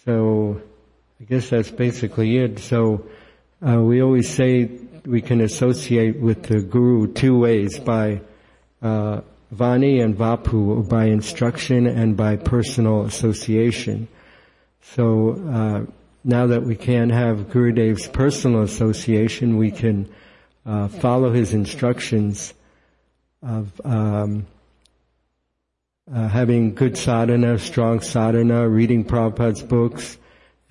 [0.04, 0.60] So
[1.20, 2.58] I guess that's basically it.
[2.58, 3.06] So
[3.66, 4.70] uh, we always say
[5.06, 8.20] we can associate with the guru two ways by
[8.82, 9.20] uh,
[9.54, 14.08] vani and vapu, by instruction and by personal association.
[14.82, 15.92] So uh,
[16.24, 20.12] now that we can't have Gurudev's personal association, we can
[20.66, 22.52] uh, follow his instructions
[23.42, 24.46] of um,
[26.12, 30.18] uh, having good sadhana, strong sadhana, reading Prabhupada's books,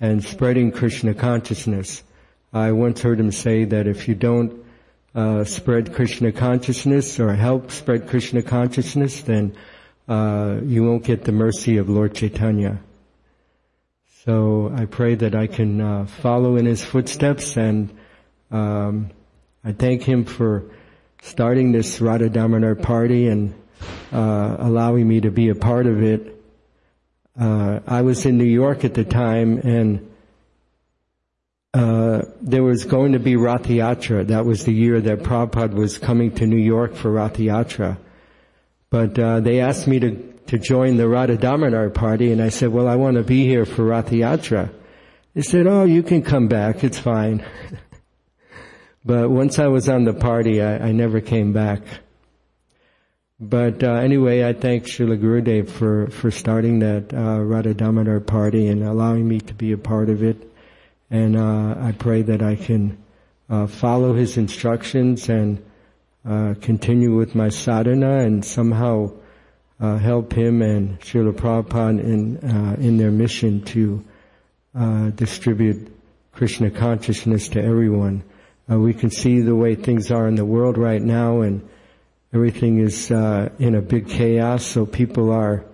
[0.00, 2.02] and spreading Krishna consciousness.
[2.52, 4.64] I once heard him say that if you don't
[5.14, 9.56] uh, spread Krishna consciousness or help spread Krishna consciousness, then
[10.08, 12.78] uh, you won't get the mercy of Lord Chaitanya.
[14.24, 17.90] So I pray that I can uh, follow in his footsteps and
[18.50, 19.10] um,
[19.64, 20.64] I thank him for
[21.22, 23.54] starting this Radha Damodar party and
[24.12, 26.42] uh, allowing me to be a part of it.
[27.38, 30.10] Uh, I was in New York at the time and
[31.72, 34.26] uh, there was going to be Rath Yatra.
[34.28, 37.38] That was the year that Prabhupada was coming to New York for Rath.
[38.90, 42.68] But uh, they asked me to to join the Radha Damodar party, and I said,
[42.70, 44.70] well, I want to be here for Rath Yatra.
[45.34, 47.44] They said, oh, you can come back, it's fine.
[49.04, 51.80] but once I was on the party, I, I never came back.
[53.40, 58.84] But uh, anyway, I thank Srila Gurudev for, for starting that uh, Radha party and
[58.84, 60.36] allowing me to be a part of it.
[61.10, 62.96] And uh, I pray that I can
[63.50, 65.64] uh, follow his instructions and
[66.24, 69.12] uh, continue with my sadhana and somehow
[69.80, 74.04] uh, help him and Srila Prabhupada in, uh, in their mission to
[74.76, 75.92] uh, distribute
[76.30, 78.22] Krishna consciousness to everyone.
[78.68, 81.68] We can see the way things are in the world right now and
[82.34, 85.64] everything is uh, in a big chaos, so people are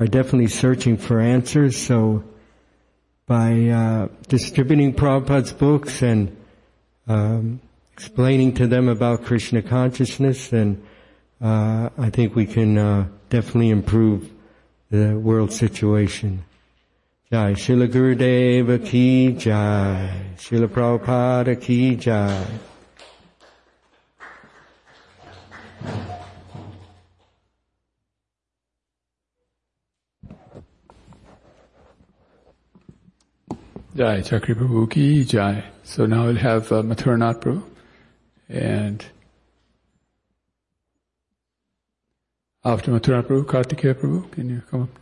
[0.00, 1.76] are definitely searching for answers.
[1.76, 2.24] So
[3.26, 6.36] by uh, distributing Prabhupada's books and
[7.06, 7.60] um,
[7.92, 10.82] explaining to them about Krishna consciousness and
[11.40, 14.30] uh, I think we can uh, definitely improve
[14.90, 16.44] the world situation.
[17.30, 22.46] Jai Srila Gurudeva ki jai, Srila Prabhupada ki jai.
[33.94, 35.64] Jai Chakri Prabhu ki jai.
[35.84, 37.62] So now we'll have uh, Mathuranath Prabhu
[38.48, 39.04] and
[42.64, 45.01] After Mathura Prabhu, Kartikeya Prabhu, can you come up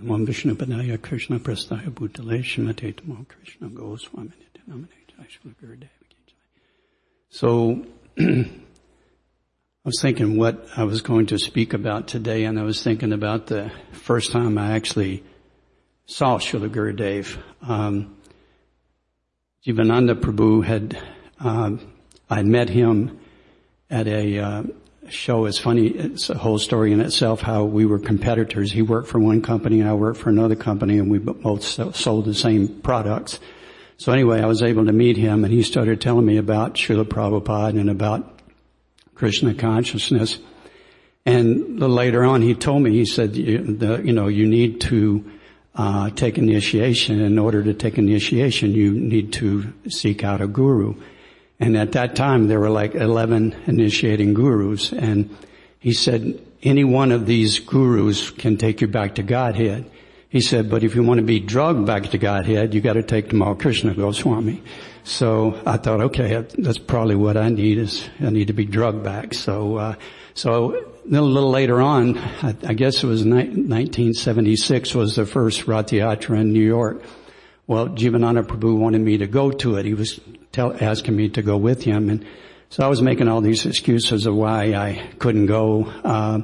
[0.00, 4.32] Vishnu Padaya Krishna Prastaya Bhutale Srimate Tamal Krishna Goswami
[7.28, 7.84] so
[8.18, 8.44] I
[9.84, 13.46] was thinking what I was going to speak about today, and I was thinking about
[13.46, 15.24] the first time I actually
[16.06, 17.38] saw Srila Gurudev.
[17.62, 18.16] Um,
[19.66, 21.00] Jivananda Prabhu had,
[21.38, 21.80] um,
[22.28, 23.18] I met him
[23.90, 24.62] at a uh,
[25.10, 25.46] show.
[25.46, 28.72] It's funny, it's a whole story in itself how we were competitors.
[28.72, 32.24] He worked for one company, and I worked for another company, and we both sold
[32.24, 33.40] the same products.
[34.00, 37.04] So anyway, I was able to meet him and he started telling me about Srila
[37.04, 38.40] Prabhupada and about
[39.14, 40.38] Krishna consciousness.
[41.26, 45.30] And later on he told me, he said, you know, you need to
[45.74, 47.20] uh, take initiation.
[47.20, 50.94] In order to take initiation, you need to seek out a guru.
[51.60, 55.36] And at that time there were like 11 initiating gurus and
[55.78, 59.90] he said, any one of these gurus can take you back to Godhead.
[60.28, 63.02] He said, but if you want to be drugged back to Godhead, you got to
[63.02, 64.62] take Tamal Krishna Goswami.
[65.02, 69.02] So I thought, okay, that's probably what I need is I need to be drugged
[69.02, 69.34] back.
[69.34, 69.94] So, uh,
[70.34, 75.66] so a little later on, I, I guess it was ni- 1976 was the first
[75.66, 77.02] Rath Yatra in New York.
[77.66, 79.86] Well, Jivananda Prabhu wanted me to go to it.
[79.86, 80.20] He was
[80.52, 82.10] tell, asking me to go with him.
[82.10, 82.26] And
[82.68, 85.84] so I was making all these excuses of why I couldn't go.
[85.84, 86.40] Uh,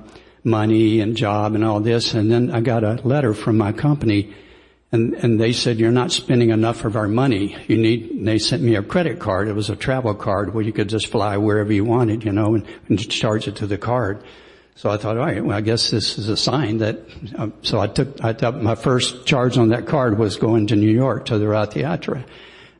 [0.46, 2.14] money and job and all this.
[2.14, 4.34] And then I got a letter from my company
[4.92, 7.56] and, and they said, you're not spending enough of our money.
[7.66, 9.48] You need, they sent me a credit card.
[9.48, 12.54] It was a travel card where you could just fly wherever you wanted, you know,
[12.54, 14.22] and, and charge it to the card.
[14.76, 17.00] So I thought, all right, well, I guess this is a sign that,
[17.36, 20.76] uh, so I took, I thought my first charge on that card was going to
[20.76, 22.24] New York to the Rath Yatra.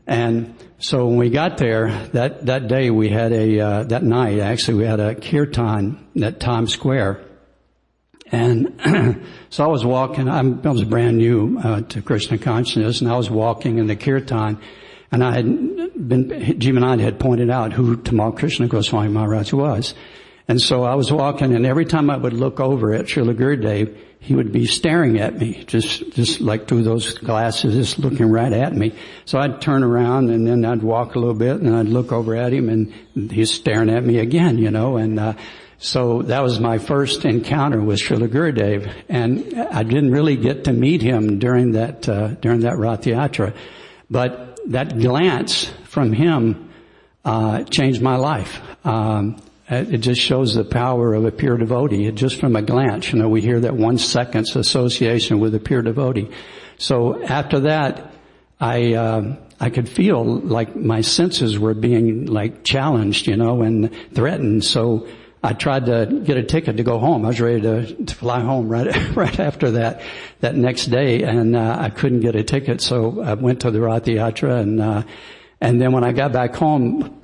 [0.07, 4.39] And so when we got there, that, that day we had a, uh, that night
[4.39, 7.23] actually we had a kirtan at Times Square.
[8.31, 8.81] And
[9.51, 13.17] so I was walking, I'm, i was brand new uh, to Krishna consciousness, and I
[13.17, 14.59] was walking in the kirtan,
[15.13, 15.47] and I had
[16.09, 19.95] been, Jivanand had pointed out who Tamal Krishna Goswami Maharaj was.
[20.49, 23.97] And so I was walking and every time I would look over at Srila Gurudev,
[24.21, 28.53] he would be staring at me, just, just like through those glasses, just looking right
[28.53, 28.93] at me.
[29.25, 32.35] So I'd turn around and then I'd walk a little bit and I'd look over
[32.35, 35.35] at him and he's staring at me again, you know, and, uh,
[35.79, 40.73] so that was my first encounter with Srila Gurudev, and I didn't really get to
[40.73, 43.55] meet him during that uh, during that Rath Yatra,
[44.09, 46.71] but that glance from him
[47.27, 48.59] uh, changed my life.
[48.87, 49.37] Um,
[49.69, 52.11] it just shows the power of a pure devotee.
[52.13, 55.83] Just from a glance, you know, we hear that one second's association with a pure
[55.83, 56.31] devotee.
[56.79, 58.13] So after that,
[58.61, 63.91] I uh, I could feel like my senses were being like challenged, you know, and
[64.15, 64.65] threatened.
[64.65, 65.09] So
[65.43, 67.25] I tried to get a ticket to go home.
[67.25, 68.87] I was ready to, to fly home right
[69.17, 70.03] right after that
[70.41, 72.81] that next day, and uh, I couldn't get a ticket.
[72.81, 75.03] So I went to the Rath Yatra, and uh,
[75.61, 77.21] and then when I got back home,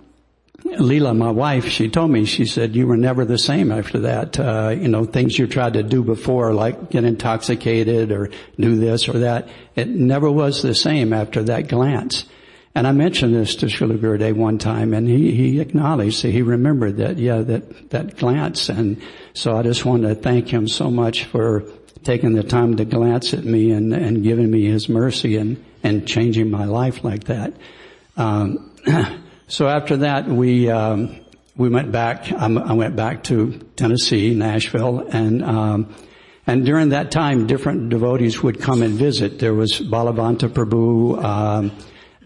[0.65, 4.39] Leela, my wife, she told me, she said, you were never the same after that.
[4.39, 9.09] Uh, you know, things you tried to do before, like get intoxicated or do this
[9.09, 12.27] or that, it never was the same after that glance.
[12.75, 16.43] And I mentioned this to Srila Gurudev one time and he, he acknowledged that he
[16.43, 18.69] remembered that, yeah, that, that glance.
[18.69, 19.03] And
[19.35, 21.65] so I just wanted to thank him so much for
[22.05, 26.07] taking the time to glance at me and, and giving me his mercy and, and
[26.07, 27.53] changing my life like that.
[28.17, 28.71] Um,
[29.53, 31.20] so after that, we, um,
[31.57, 35.94] we went back, I went back to Tennessee, Nashville, and, um,
[36.46, 39.40] and during that time, different devotees would come and visit.
[39.40, 41.70] There was Balavanta Prabhu, um,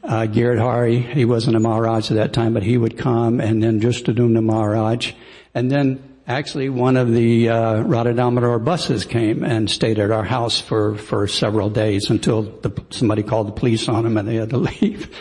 [0.05, 3.81] uh, Giridhari, he wasn't a Maharaj at that time, but he would come, and then
[3.81, 5.13] Dhrishtadyumna Maharaj,
[5.53, 10.97] and then actually one of the uh, buses came and stayed at our house for
[10.97, 14.57] for several days until the, somebody called the police on them and they had to
[14.81, 15.13] leave.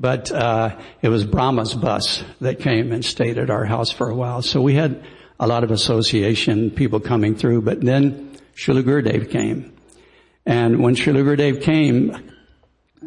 [0.00, 4.14] But uh, it was Brahma's bus that came and stayed at our house for a
[4.14, 4.42] while.
[4.42, 5.02] So we had
[5.40, 7.62] a lot of association, people coming through.
[7.62, 9.72] But then Srila Gurudev came.
[10.46, 12.32] And when Srila Gurudev came,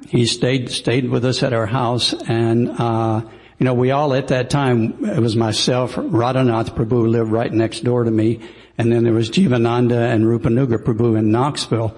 [0.07, 3.21] he stayed stayed with us at our house, and uh,
[3.57, 7.83] you know we all at that time it was myself, Radhanath Prabhu lived right next
[7.83, 8.41] door to me,
[8.77, 11.95] and then there was Jivananda and Rupanuga Prabhu in Knoxville,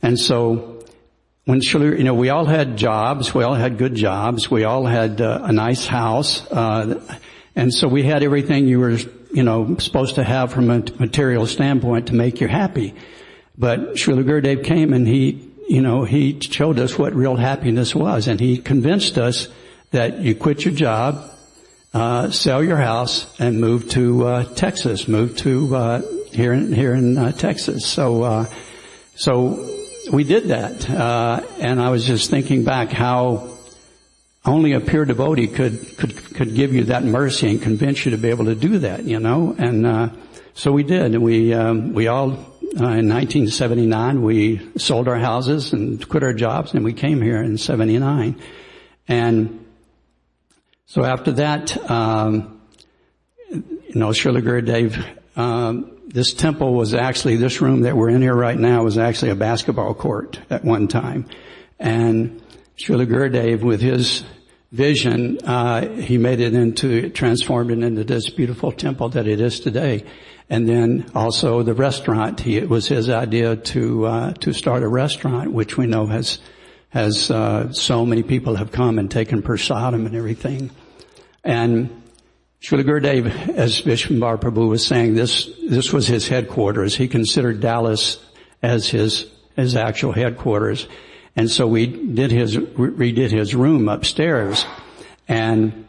[0.00, 0.71] and so
[1.44, 5.20] when you know we all had jobs, we all had good jobs, we all had
[5.20, 7.00] uh, a nice house, uh,
[7.56, 8.96] and so we had everything you were
[9.32, 12.94] you know supposed to have from a material standpoint to make you happy.
[13.58, 18.28] But Srila Gurudev came and he you know, he showed us what real happiness was
[18.28, 19.48] and he convinced us
[19.90, 21.30] that you quit your job,
[21.94, 26.94] uh, sell your house and move to, uh, Texas, move to, uh, here in, here
[26.94, 27.86] in, uh, Texas.
[27.86, 28.46] So, uh,
[29.14, 29.66] so
[30.10, 30.88] we did that.
[30.88, 33.50] Uh, and I was just thinking back how
[34.44, 38.18] only a pure devotee could, could, could give you that mercy and convince you to
[38.18, 40.12] be able to do that, you know, and,
[40.54, 41.16] so we did.
[41.16, 46.74] We, um, we all uh, in 1979, we sold our houses and quit our jobs,
[46.74, 48.40] and we came here in '79.
[49.08, 49.66] And
[50.86, 52.60] so after that, um,
[53.50, 58.34] you know, Srila Gurudev, um, this temple was actually this room that we're in here
[58.34, 61.26] right now was actually a basketball court at one time,
[61.78, 62.42] and
[62.78, 64.24] Srila Gurudev, with his
[64.72, 69.60] vision, uh, he made it into, transformed it into this beautiful temple that it is
[69.60, 70.04] today.
[70.48, 72.40] And then also the restaurant.
[72.40, 76.40] He, it was his idea to uh, to start a restaurant, which we know has
[76.90, 80.70] has uh, so many people have come and taken prasadam and everything.
[81.42, 82.01] And
[82.62, 86.94] Srila Gurudev, as Vishwambar Prabhu was saying, this this was his headquarters.
[86.94, 88.24] He considered Dallas
[88.62, 90.86] as his his actual headquarters.
[91.34, 94.64] And so we did his, redid his room upstairs.
[95.26, 95.86] And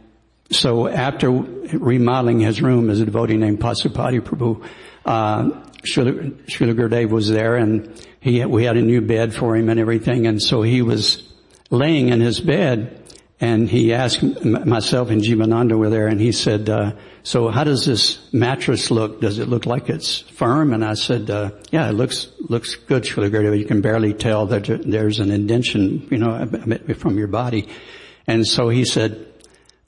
[0.50, 4.66] so after remodeling his room as a devotee named Pasupati Prabhu,
[5.06, 9.80] uh, Srila Gurudev was there and he, we had a new bed for him and
[9.80, 10.26] everything.
[10.28, 11.32] And so he was
[11.70, 13.03] laying in his bed
[13.44, 17.86] and he asked myself and Jivananda were there and he said, uh, so how does
[17.86, 19.20] this mattress look?
[19.20, 20.72] Does it look like it's firm?
[20.72, 23.60] And I said, uh, yeah, it looks, looks good, Srila Gurudev.
[23.60, 26.46] You can barely tell that there's an indention, you know,
[26.96, 27.68] from your body.
[28.28, 29.28] And so he said,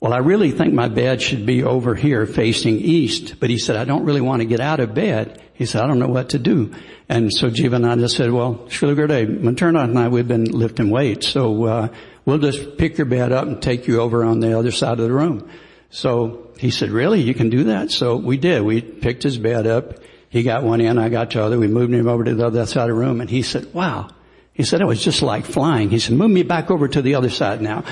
[0.00, 3.40] well, I really think my bed should be over here facing east.
[3.40, 5.42] But he said, I don't really want to get out of bed.
[5.54, 6.74] He said, I don't know what to do.
[7.08, 11.28] And so Jivananda said, well, Srila Gurudev, Mathuranath and I, we've been lifting weights.
[11.28, 11.88] So, uh,
[12.26, 15.06] we'll just pick your bed up and take you over on the other side of
[15.06, 15.48] the room.
[15.88, 17.22] So he said, really?
[17.22, 17.90] You can do that?
[17.90, 18.62] So we did.
[18.62, 20.00] We picked his bed up.
[20.28, 21.58] He got one end, I got the other.
[21.58, 24.10] We moved him over to the other side of the room and he said, wow.
[24.52, 25.90] He said, it was just like flying.
[25.90, 27.84] He said, move me back over to the other side now.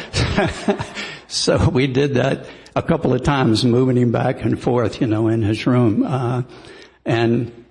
[1.28, 5.28] so we did that a couple of times, moving him back and forth, you know,
[5.28, 6.02] in his room.
[6.02, 6.42] Uh,
[7.04, 7.64] and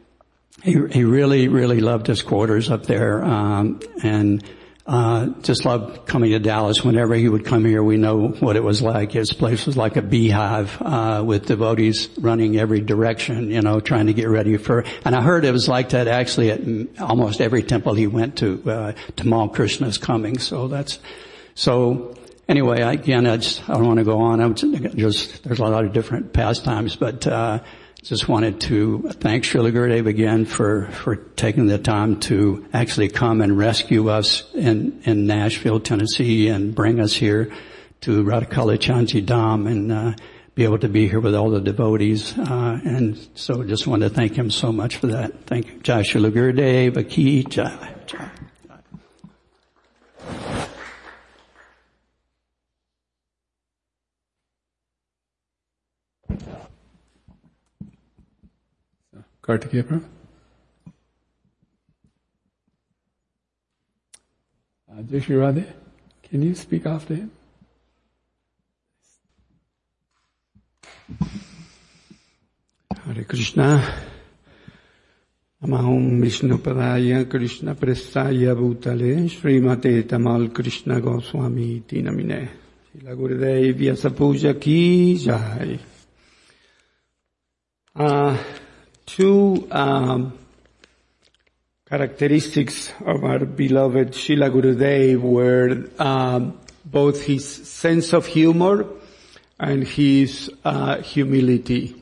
[0.62, 3.24] he, he really, really loved his quarters up there.
[3.24, 4.44] Um, and
[4.86, 6.84] uh, just loved coming to Dallas.
[6.84, 9.14] Whenever he would come here, we know what it was like.
[9.14, 14.08] His place was like a beehive uh, with devotees running every direction, you know, trying
[14.08, 14.84] to get ready for.
[15.06, 18.62] And I heard it was like that actually at almost every temple he went to.
[18.70, 21.00] Uh, Tamal Krishna's coming, so that's
[21.56, 22.16] so.
[22.50, 24.42] Anyway, again, I just I don't want to go on.
[24.42, 27.26] I'm just there's a lot of different pastimes, but.
[27.26, 27.60] Uh,
[28.04, 33.40] just wanted to thank Srila Gurudev again for, for taking the time to actually come
[33.40, 37.52] and rescue us in, in Nashville, Tennessee and bring us here
[38.02, 40.14] to Radhakalachandji Dham and, uh,
[40.56, 42.38] be able to be here with all the devotees.
[42.38, 45.46] Uh, and so just want to thank him so much for that.
[45.48, 45.80] Thank you.
[45.80, 47.96] Jai Srila Gurudev, Aki, Jai.
[48.06, 48.30] Jai.
[59.44, 60.04] Kartikeya Prabhu.
[64.90, 65.66] Radhe,
[66.24, 67.32] can you speak after him?
[73.06, 73.84] Hare Krishna.
[75.62, 82.50] Namahom Vishnu Padaya Krishna Prestaya Bhutale Srimate Tamal Krishna Goswami Tinamine.
[82.96, 85.80] Srila Gurudev Vyasa Puja Ki Jai.
[87.96, 88.38] Uh,
[89.06, 90.38] two um,
[91.88, 98.86] characteristics of our beloved Srila Gurudev were um, both his sense of humor
[99.60, 102.02] and his uh, humility.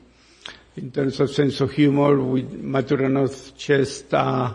[0.77, 4.53] In terms of sense of humor, we, Mathuranath just uh,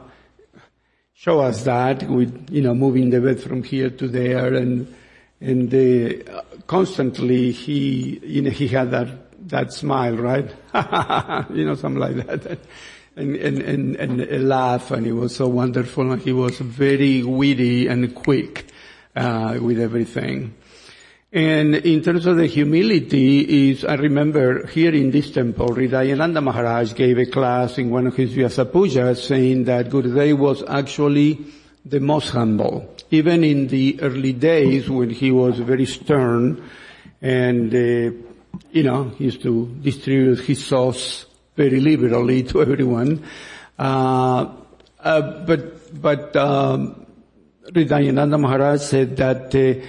[1.13, 4.95] show us that with you know moving the bed from here to there, and
[5.41, 9.09] and uh, constantly he you know he had that
[9.47, 10.49] that smile, right?
[11.51, 12.59] you know, something like that.
[13.17, 17.23] And, and, and, and a laugh, and it was so wonderful, and he was very
[17.23, 18.67] witty and quick,
[19.15, 20.55] uh, with everything.
[21.33, 26.95] And in terms of the humility is, I remember here in this temple, Hridayananda Maharaj
[26.95, 31.45] gave a class in one of his Vyasa Pujas saying that Gurudev was actually
[31.85, 32.95] the most humble.
[33.11, 36.63] Even in the early days when he was very stern
[37.21, 38.11] and uh,
[38.71, 41.27] you know, he used to distribute his sauce
[41.57, 43.25] very liberally to everyone.
[43.79, 44.53] Uh,
[45.01, 47.07] uh, but, but, um,
[47.71, 49.87] Hridayananda Maharaj said that uh,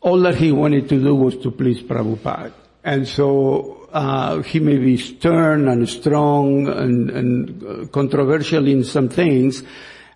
[0.00, 2.52] all that he wanted to do was to please Prabhupada.
[2.82, 9.62] And so, uh, he may be stern and strong and, and controversial in some things,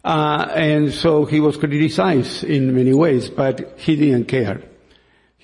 [0.04, 4.62] uh, and so he was criticized in many ways, but he didn't care.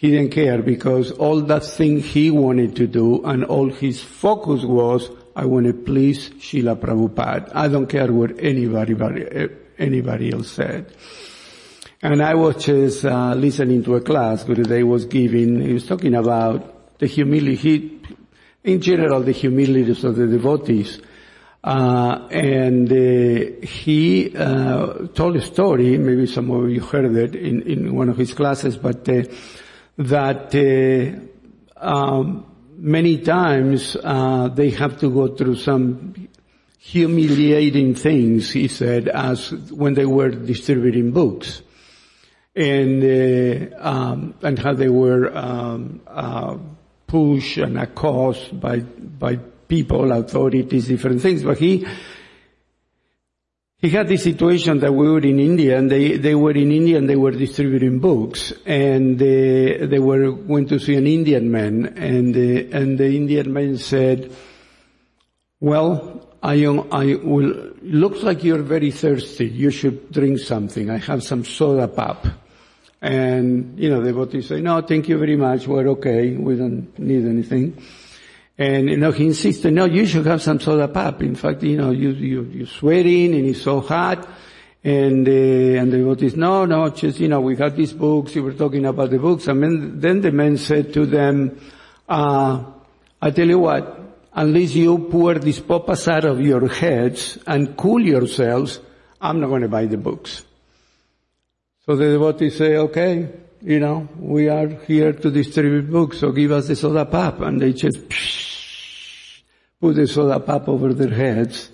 [0.00, 4.64] He didn't care because all that thing he wanted to do and all his focus
[4.64, 7.52] was, I want to please Srila Prabhupada.
[7.54, 10.94] I don't care what anybody, anybody else said.
[12.00, 15.60] And I was just uh, listening to a class Gurudev was giving.
[15.60, 18.00] He was talking about the humility,
[18.64, 20.98] in general, the humilities of the devotees.
[21.62, 25.98] Uh, and uh, he uh, told a story.
[25.98, 29.24] Maybe some of you heard it in, in one of his classes, but uh,
[30.00, 32.46] that uh, um,
[32.76, 36.28] many times uh, they have to go through some
[36.78, 41.62] humiliating things, he said, as when they were distributing books.
[42.56, 46.56] And, uh, um, and how they were um, uh,
[47.06, 49.36] pushed and accosted by, by
[49.68, 51.44] people, authorities, different things.
[51.44, 51.86] But he
[53.80, 56.98] he had this situation that we were in India and they, they were in India
[56.98, 61.86] and they were distributing books and they, they were going to see an Indian man
[61.96, 64.30] and the, and the Indian man said,
[65.60, 69.46] well, I, I will, looks like you're very thirsty.
[69.46, 70.90] You should drink something.
[70.90, 72.26] I have some soda pop.
[73.00, 75.66] And, you know, the devotee say, no, thank you very much.
[75.66, 76.36] We're okay.
[76.36, 77.82] We don't need anything.
[78.60, 81.22] And, you know, he insisted, no, you should have some soda pop.
[81.22, 84.28] In fact, you know, you, you, you're sweating and it's so hot.
[84.84, 85.30] And, uh,
[85.80, 88.84] and the devotees, no, no, just, you know, we got these books, you were talking
[88.84, 89.48] about the books.
[89.48, 91.58] And then, then the man said to them,
[92.06, 92.62] uh,
[93.22, 93.98] I tell you what,
[94.34, 98.78] unless you pour this papas out of your heads and cool yourselves,
[99.22, 100.44] I'm not going to buy the books.
[101.86, 103.30] So the devotees say, okay,
[103.62, 107.40] you know, we are here to distribute books, so give us the soda pop.
[107.40, 108.49] And they just, psh,
[109.80, 111.70] put the soda pop over their heads,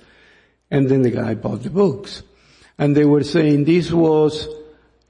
[0.70, 2.22] and then the guy bought the books.
[2.78, 4.48] And they were saying this was,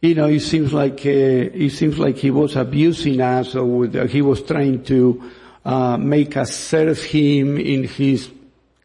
[0.00, 4.22] you know, it seems like uh, it seems like he was abusing us, or he
[4.22, 5.30] was trying to
[5.64, 8.30] uh, make us serve him in his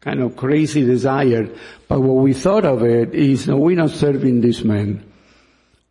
[0.00, 1.48] kind of crazy desire.
[1.88, 5.04] But what we thought of it is, no, we're not serving this man.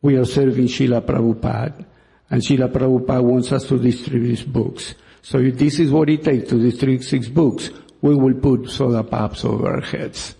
[0.01, 1.85] We are serving Srila Prabhupada.
[2.29, 4.95] And Srila Prabhupada wants us to distribute his books.
[5.21, 7.69] So this is what it takes to distribute six books,
[8.01, 10.35] we will put soda pops over our heads.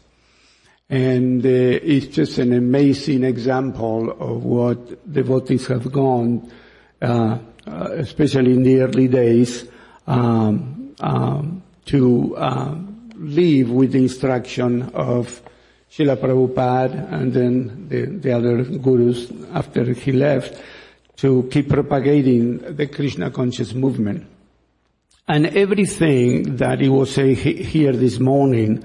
[0.89, 6.51] And uh, it's just an amazing example of what devotees have gone,
[7.01, 9.67] uh, uh, especially in the early days,
[10.07, 15.41] um, um, to um, live with the instruction of
[15.91, 20.61] Srila Prabhupada and then the, the other gurus after he left
[21.17, 24.25] to keep propagating the Krishna conscious movement.
[25.31, 28.83] And everything that he was saying here this morning,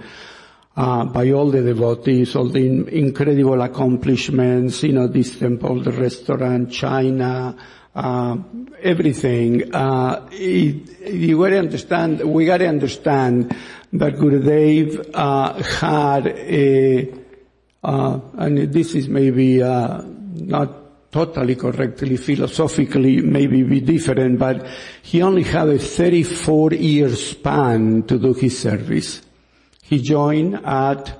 [0.76, 6.70] uh, by all the devotees, all the incredible accomplishments, you know, this temple, the restaurant,
[6.70, 7.56] China,
[7.96, 8.36] uh,
[8.80, 9.74] everything.
[9.74, 13.50] Uh, it, you gotta understand, we gotta understand
[13.94, 17.12] that Gurudev, uh, had a,
[17.82, 20.85] uh, and this is maybe, uh, not
[21.16, 24.66] totally correctly, philosophically, maybe be different, but
[25.00, 29.22] he only had a 34 year span to do his service.
[29.82, 31.16] He joined at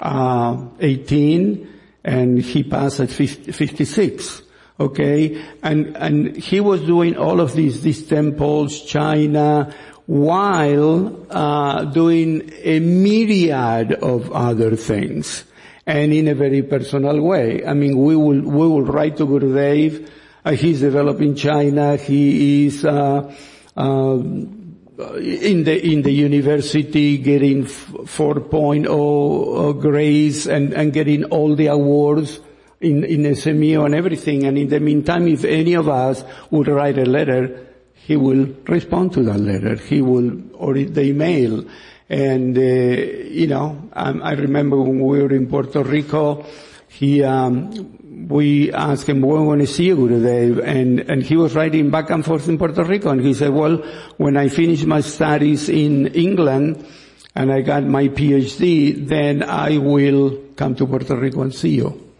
[0.00, 1.66] uh, 18
[2.04, 4.42] and he passed at 50, 56.
[4.80, 9.74] Okay, and and he was doing all of these these temples, China,
[10.06, 15.42] while uh, doing a myriad of other things
[15.88, 17.64] and in a very personal way.
[17.64, 20.06] I mean, we will, we will write to Gurudev.
[20.44, 21.96] Uh, he's developing China.
[21.96, 23.34] He is, uh,
[23.74, 32.38] uh, in the, in the university getting 4.0 grades and, and getting all the awards
[32.82, 34.44] in, in SMU and everything.
[34.44, 39.14] And in the meantime, if any of us would write a letter, he will respond
[39.14, 39.76] to that letter.
[39.76, 41.64] He will, or the email.
[42.10, 46.46] And, uh, you know, I remember when we were in Puerto Rico,
[46.88, 50.62] he, um, we asked him, when want to see you, Gurudev?
[50.64, 53.10] And, and he was writing back and forth in Puerto Rico.
[53.10, 53.76] And he said, well,
[54.16, 56.86] when I finish my studies in England
[57.34, 62.12] and I got my PhD, then I will come to Puerto Rico and see you.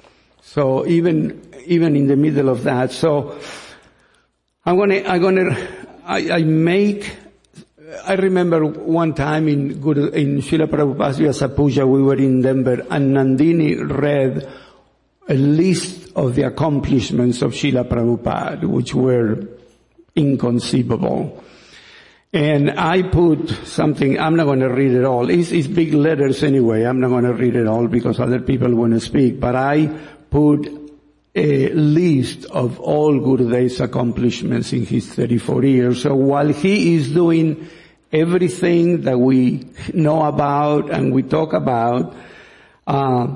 [0.42, 3.40] So even, even in the middle of that, so
[4.66, 5.68] I'm gonna, I'm gonna,
[6.04, 7.16] I, I make
[8.04, 13.16] I remember one time in Guru, in Srila Prabhupada's Vyasa we were in Denver, and
[13.16, 14.46] Nandini read
[15.26, 19.42] a list of the accomplishments of Srila Prabhupada, which were
[20.14, 21.42] inconceivable.
[22.30, 25.30] And I put something, I'm not going to read it all.
[25.30, 26.84] It's, it's big letters anyway.
[26.84, 29.40] I'm not going to read it all because other people want to speak.
[29.40, 29.86] But I
[30.28, 30.68] put
[31.34, 36.02] a list of all Gurudev's accomplishments in his 34 years.
[36.02, 37.66] So while he is doing
[38.12, 42.14] everything that we know about and we talk about,
[42.86, 43.28] uh,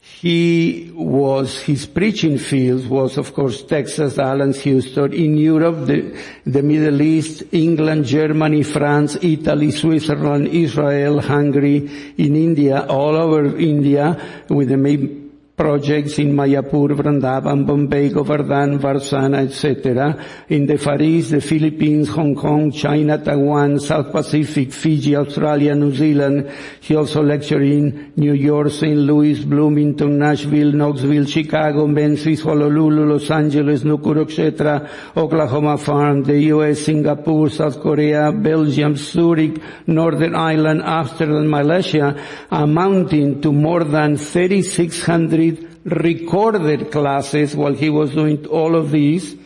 [0.00, 6.62] he was, his preaching field was of course Texas, Dallas, Houston, in Europe, the, the
[6.62, 14.68] Middle East, England, Germany, France, Italy, Switzerland, Israel, Hungary, in India, all over India, with
[14.68, 15.19] the main
[15.60, 20.16] projects in Mayapur, Vrindavan, Bombay, Govardhan, Varsana, etc.
[20.48, 25.94] In the Far East, the Philippines, Hong Kong, China, Taiwan, South Pacific, Fiji, Australia, New
[25.94, 26.50] Zealand.
[26.80, 28.96] He also lectured in New York, St.
[28.96, 34.88] Louis, Bloomington, Nashville, Knoxville, Chicago, Memphis, Honolulu, Los Angeles, Nukuru, etc.
[35.14, 42.16] Oklahoma Farm, the U.S., Singapore, South Korea, Belgium, Zurich, Northern Ireland, Amsterdam, Malaysia,
[42.50, 45.49] amounting to more than 3,600
[45.84, 49.36] recorded classes while he was doing all of these,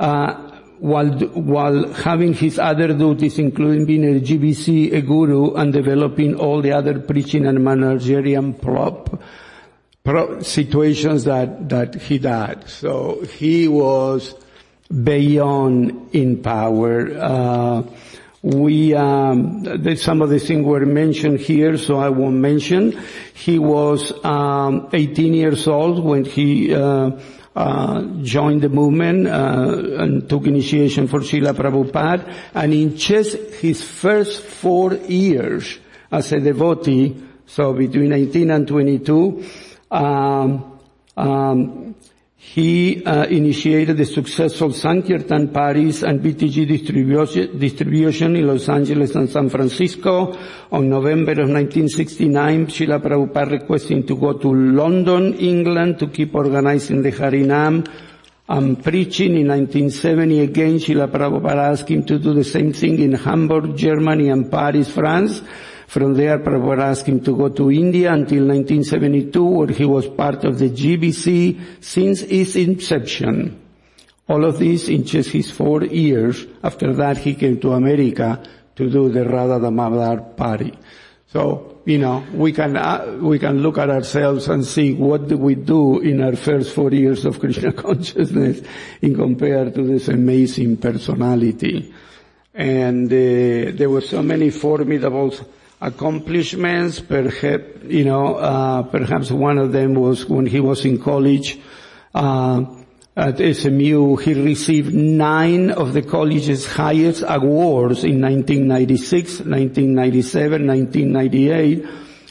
[0.00, 0.34] uh,
[0.78, 6.60] while, while having his other duties, including being a GBC, a guru, and developing all
[6.60, 9.22] the other preaching and managerial prop,
[10.02, 12.68] prop situations that, that he did.
[12.68, 14.34] So he was
[14.92, 17.10] beyond in power.
[17.16, 17.82] Uh,
[18.42, 23.00] we, um, some of the things were mentioned here, so I won't mention.
[23.34, 27.12] He was um, 18 years old when he uh,
[27.54, 32.34] uh, joined the movement uh, and took initiation for Srila Prabhupada.
[32.52, 35.78] And in just his first four years
[36.10, 39.44] as a devotee, so between 19 and 22,
[39.92, 40.80] um,
[41.16, 41.91] um,
[42.44, 49.30] He uh, initiated the successful Sankirtan parties and BTG distribution, distribution in Los Angeles and
[49.30, 50.36] San Francisco.
[50.72, 57.00] On November of 1969, Srila Prabhupada requesting to go to London, England to keep organizing
[57.00, 57.88] the Harinam
[58.48, 60.74] and preaching in 1970 again.
[60.74, 65.40] Srila Prabhupada asked him to do the same thing in Hamburg, Germany and Paris, France.
[65.92, 70.42] From there, Prabhupada asked him to go to India until 1972, where he was part
[70.42, 73.60] of the GBC since its inception.
[74.26, 76.46] All of this in just his four years.
[76.62, 78.42] After that, he came to America
[78.74, 80.72] to do the Radha Damodar party.
[81.26, 85.36] So, you know, we can, uh, we can look at ourselves and see what do
[85.36, 88.62] we do in our first four years of Krishna consciousness
[89.02, 91.92] in compared to this amazing personality.
[92.54, 95.34] And uh, there were so many formidable
[95.82, 97.00] accomplishments.
[97.00, 101.58] Perhaps, you know, uh, perhaps one of them was when he was in college.
[102.14, 102.64] Uh,
[103.14, 111.86] at SMU, he received nine of the college's highest awards in 1996, 1997, 1998,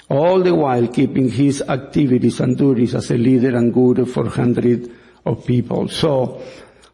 [0.10, 4.90] all the while keeping his activities and duties as a leader and guru for hundreds
[5.24, 5.88] of people.
[5.88, 6.42] So,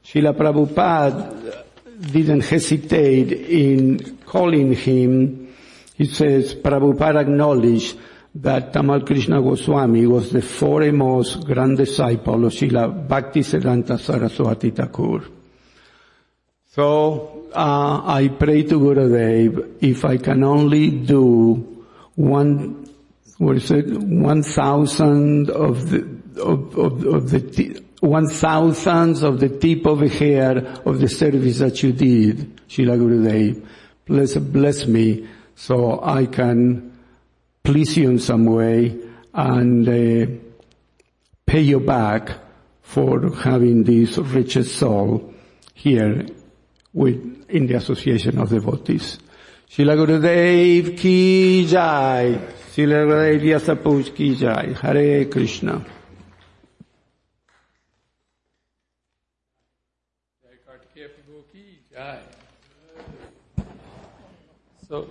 [0.04, 1.64] Srila Prabhupada
[2.12, 5.47] didn't hesitate in calling him
[5.98, 7.98] he says, Prabhupada acknowledged
[8.36, 15.26] that Tamal Krishna Goswami was the foremost grand disciple of Srila Bhaktisiddhanta Saraswati Thakur.
[16.68, 21.84] So, uh, I pray to Gurudev if I can only do
[22.14, 22.88] one,
[23.40, 26.02] what is it, one thousand of the,
[26.40, 31.58] of, of, of the, one thousandth of the tip of a hair of the service
[31.58, 33.66] that you did, Srila Gurudev.
[34.06, 35.28] Please bless me
[35.58, 36.96] so I can
[37.64, 38.96] please you in some way
[39.34, 40.32] and uh,
[41.48, 42.38] pay you back
[42.84, 45.34] for having this richest soul
[45.74, 46.28] here
[46.94, 49.18] with, in the Association of Devotees.
[49.68, 52.40] Srila Gurudev ki jai.
[52.72, 54.74] Srila Gurudev Vyasa Puja ki jai.
[54.74, 55.84] Hare Krishna.
[64.88, 65.10] So,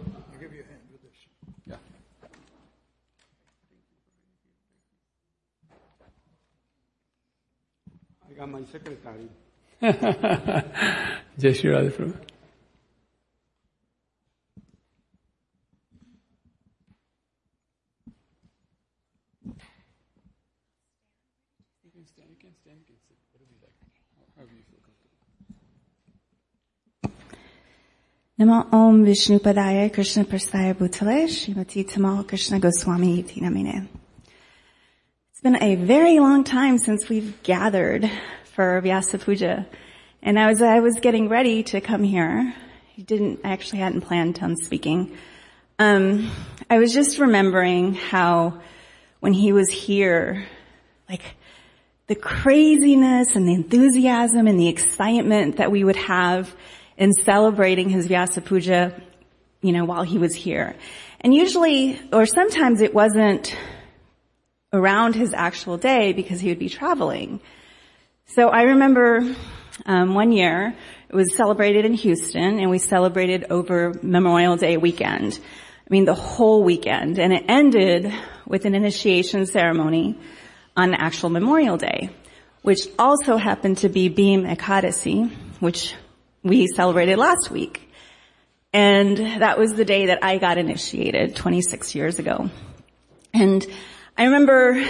[8.37, 9.29] got my secretary.
[11.39, 12.15] Jai Shri Radha Prabhu.
[28.39, 34.06] Namo Om Vishnu Padaya Krishna Prasthaya Bhutale Srimati Tamal Krishna Goswami Iti Namine.
[35.37, 38.11] It's been a very long time since we've gathered
[38.55, 39.67] for Vyasa Puja.
[40.23, 42.55] And as I was getting ready to come here,
[42.97, 45.15] I didn't, I actually hadn't planned on speaking.
[45.79, 46.31] Um,
[46.71, 48.63] I was just remembering how
[49.21, 50.47] when he was here,
[51.07, 51.21] like
[52.07, 56.57] the craziness and the enthusiasm and the excitement that we would have
[56.97, 58.99] in celebrating his Vyasa Puja,
[59.61, 60.75] you know, while he was here.
[61.21, 63.55] And usually, or sometimes it wasn't
[64.77, 67.41] around his actual day because he would be traveling.
[68.27, 69.35] So I remember
[69.85, 70.75] um, one year
[71.09, 75.39] it was celebrated in Houston, and we celebrated over Memorial Day weekend.
[75.39, 78.13] I mean, the whole weekend, and it ended
[78.47, 80.19] with an initiation ceremony
[80.77, 82.11] on actual Memorial Day,
[82.63, 85.95] which also happened to be Bhim Ekadasi, which
[86.43, 87.89] we celebrated last week.
[88.73, 92.51] And that was the day that I got initiated 26 years ago.
[93.33, 93.67] And
[94.19, 94.83] I remember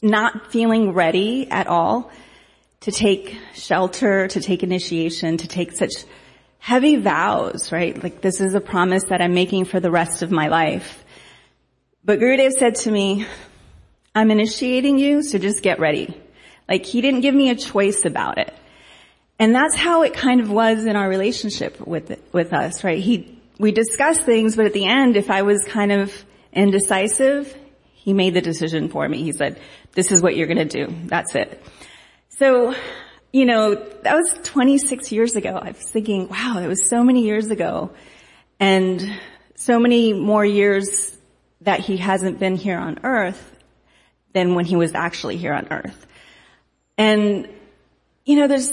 [0.00, 2.12] not feeling ready at all
[2.82, 6.04] to take shelter, to take initiation, to take such
[6.60, 8.00] heavy vows, right?
[8.00, 11.04] Like this is a promise that I'm making for the rest of my life.
[12.04, 13.26] But Gurudev said to me,
[14.14, 16.16] I'm initiating you, so just get ready.
[16.68, 18.54] Like he didn't give me a choice about it.
[19.40, 23.02] And that's how it kind of was in our relationship with, with us, right?
[23.02, 26.12] He, we discussed things, but at the end, if I was kind of
[26.52, 27.56] indecisive,
[28.02, 29.22] he made the decision for me.
[29.22, 29.60] He said,
[29.92, 30.86] this is what you're gonna do.
[31.04, 31.62] That's it.
[32.30, 32.74] So,
[33.30, 35.50] you know, that was 26 years ago.
[35.50, 37.90] I was thinking, wow, it was so many years ago.
[38.58, 39.20] And
[39.54, 41.16] so many more years
[41.60, 43.56] that he hasn't been here on earth
[44.32, 46.06] than when he was actually here on earth.
[46.96, 47.48] And,
[48.24, 48.72] you know, there's,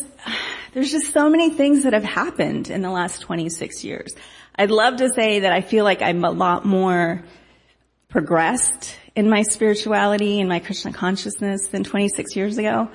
[0.73, 4.15] there's just so many things that have happened in the last 26 years.
[4.55, 7.23] I'd love to say that I feel like I'm a lot more
[8.07, 12.87] progressed in my spirituality and my Krishna consciousness than 26 years ago.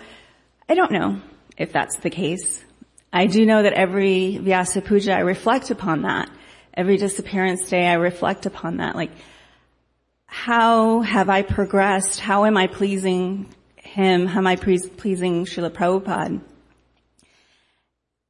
[0.68, 1.20] I don't know
[1.58, 2.62] if that's the case.
[3.12, 6.30] I do know that every Vyasa Puja I reflect upon that.
[6.74, 8.94] Every disappearance day I reflect upon that.
[8.94, 9.10] Like,
[10.26, 12.20] how have I progressed?
[12.20, 14.26] How am I pleasing him?
[14.26, 16.40] How am I pleasing Srila Prabhupada?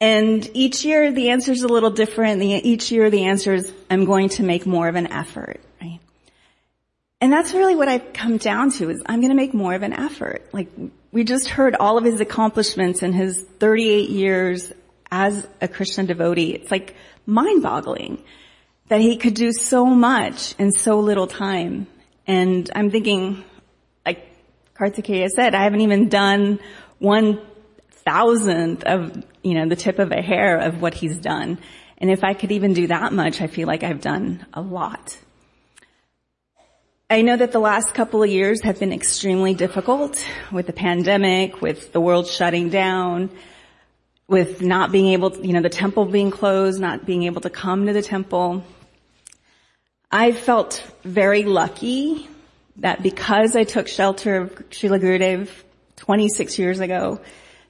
[0.01, 2.43] And each year the answer is a little different.
[2.43, 5.61] Each year the answer is I'm going to make more of an effort?
[7.23, 9.85] And that's really what I've come down to is I'm going to make more of
[9.85, 10.45] an effort.
[10.53, 10.68] Like
[11.12, 14.73] we just heard all of his accomplishments in his 38 years
[15.09, 16.53] as a Krishna devotee.
[16.53, 18.25] It's like mind boggling
[18.89, 21.87] that he could do so much in so little time.
[22.27, 23.45] And I'm thinking,
[24.05, 24.27] like
[24.75, 26.59] Kartikeya said, I haven't even done
[26.99, 27.41] one
[28.05, 31.61] thousandth of, you know, the tip of a hair of what he's done.
[31.99, 35.16] And if I could even do that much, I feel like I've done a lot.
[37.13, 41.61] I know that the last couple of years have been extremely difficult with the pandemic,
[41.61, 43.29] with the world shutting down,
[44.29, 47.51] with not being able to, you know, the temple being closed, not being able to
[47.51, 48.65] come to the temple.
[50.11, 52.31] I felt very lucky
[52.77, 55.51] that because I took shelter of Srila Gurudev
[55.97, 57.21] 26 years ago,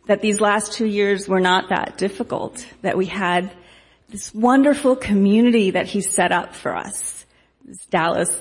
[0.07, 3.51] that these last two years were not that difficult, that we had
[4.09, 7.27] this wonderful community that he set up for us.
[7.65, 8.39] This Dallas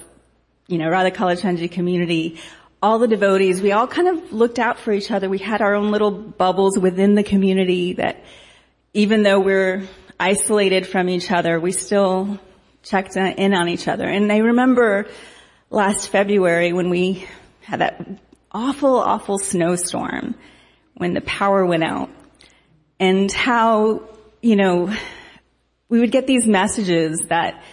[0.68, 2.40] you know, Radha Kalachandji community,
[2.82, 5.30] all the devotees, we all kind of looked out for each other.
[5.30, 8.24] We had our own little bubbles within the community that
[8.94, 9.88] even though we're
[10.20, 12.40] isolated from each other, we still
[12.84, 14.06] checked in on each other.
[14.06, 15.08] And I remember
[15.70, 17.28] last February when we
[17.62, 18.06] had that
[18.52, 20.36] awful, awful snowstorm
[20.96, 22.10] when the power went out
[23.00, 24.04] and how,
[24.42, 24.94] you know,
[25.90, 27.64] we would get these messages that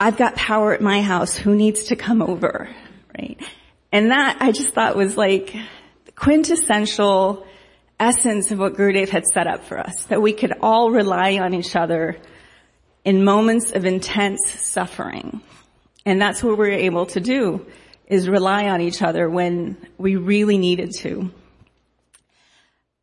[0.00, 1.36] I've got power at my house.
[1.36, 2.68] Who needs to come over?
[3.16, 3.40] Right?
[3.92, 5.54] And that I just thought was like
[6.04, 7.46] the quintessential
[7.98, 10.04] essence of what Gurudev had set up for us.
[10.06, 12.16] That we could all rely on each other
[13.04, 15.40] in moments of intense suffering.
[16.04, 17.64] And that's what we we're able to do
[18.06, 21.30] is rely on each other when we really needed to.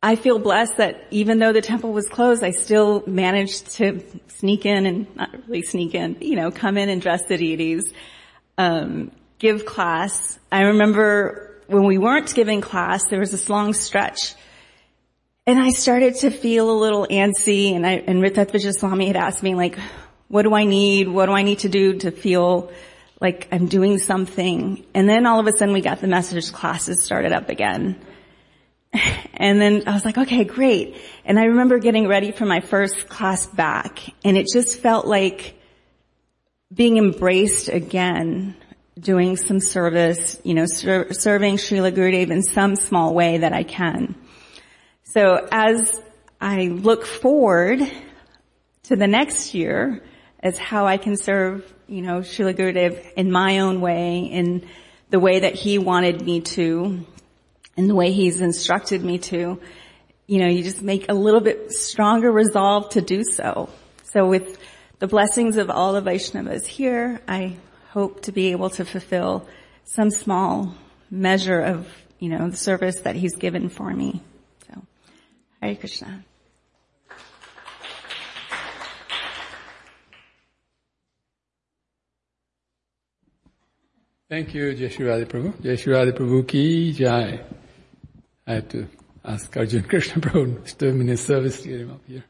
[0.02, 4.66] I feel blessed that even though the temple was closed, I still managed to sneak
[4.66, 7.92] in and not really sneak in, you know, come in and dress the deities,
[8.58, 10.38] um, give class.
[10.50, 14.34] I remember when we weren't giving class, there was this long stretch
[15.44, 19.42] and I started to feel a little antsy and I, and Ritat Swami had asked
[19.42, 19.76] me like,
[20.28, 21.08] what do I need?
[21.08, 22.70] What do I need to do to feel
[23.20, 24.84] like I'm doing something?
[24.94, 27.98] And then all of a sudden we got the message classes started up again.
[28.92, 30.96] And then I was like, okay, great.
[31.24, 35.56] And I remember getting ready for my first class back and it just felt like
[36.72, 38.54] being embraced again,
[38.98, 43.62] doing some service, you know, ser- serving Srila Gurudev in some small way that I
[43.62, 44.14] can.
[45.04, 46.00] So as
[46.40, 47.80] I look forward
[48.84, 50.02] to the next year
[50.40, 54.66] as how I can serve, you know, Srila Gurudev in my own way, in
[55.10, 57.06] the way that he wanted me to,
[57.82, 59.60] in the way he's instructed me to,
[60.28, 63.68] you know, you just make a little bit stronger resolve to do so.
[64.04, 64.56] So with
[65.00, 67.56] the blessings of all the Vaishnavas here, I
[67.90, 69.48] hope to be able to fulfill
[69.84, 70.76] some small
[71.10, 71.88] measure of,
[72.20, 74.22] you know, the service that he's given for me.
[74.68, 74.80] So,
[75.60, 76.24] Hare Krishna.
[84.28, 85.60] Thank you, Jai Prabhu.
[85.60, 87.40] Jai Prabhu ki jai.
[88.46, 88.88] I had to
[89.24, 92.24] ask Arjun Krishna Prabhu to him in his service to get him up here.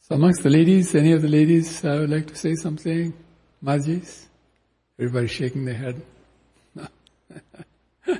[0.00, 3.14] So amongst the ladies, any of the ladies I would like to say something?
[3.64, 4.26] Majis?
[4.98, 6.02] Everybody shaking their head.
[6.74, 6.88] No.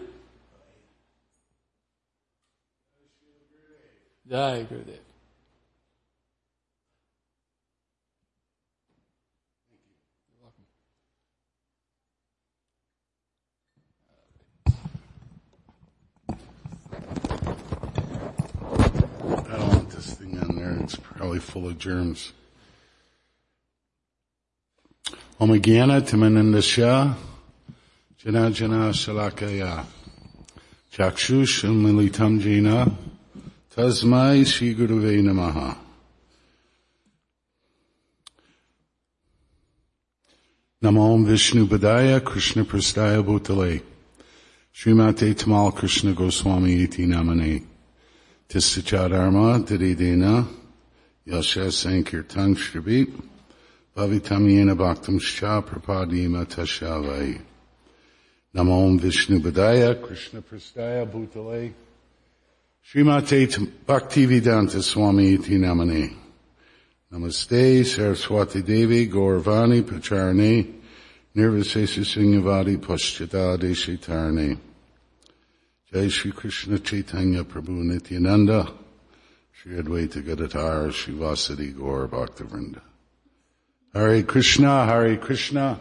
[4.29, 5.10] Jai Gurudev.
[20.03, 22.33] It's probably full of germs.
[25.39, 27.15] Omagana Timanandasya
[28.17, 29.85] Jana Jana Shalakaya.
[30.91, 32.91] Chakshush Militam Jena.
[33.77, 35.77] Tasmai Sri Guruve Namaha.
[40.83, 43.83] Namo Vishnu Padaya Krishna Prastaya Bhutale.
[44.75, 47.70] Srimate Tamal Krishna Goswami Iti Namane
[48.51, 50.45] Tistachadharma Dididena
[51.25, 53.09] Yasha Sankirtan Shribit
[53.97, 57.41] Bhavitamyena Bhaktam Sha Prapadima Tashavai.
[58.53, 61.73] Namo Vishnu Badaya Krishna Prastaya Bhutale.
[62.85, 63.47] Srimate
[63.87, 66.13] Bhaktivedanta Swami Iti Namane.
[67.13, 70.75] Namaste Saraswati Devi Gauravani Pacharane.
[71.37, 74.59] Nirvasesa Singhavadi Paschata Deshitarane.
[75.93, 78.71] Jai Shri Krishna Chaitanya Prabhu Nityananda.
[79.51, 82.81] Shri Advaita Gadadhara Shivasati Gaur Bhaktivinoda.
[83.93, 85.81] Hare Krishna, Hare Krishna,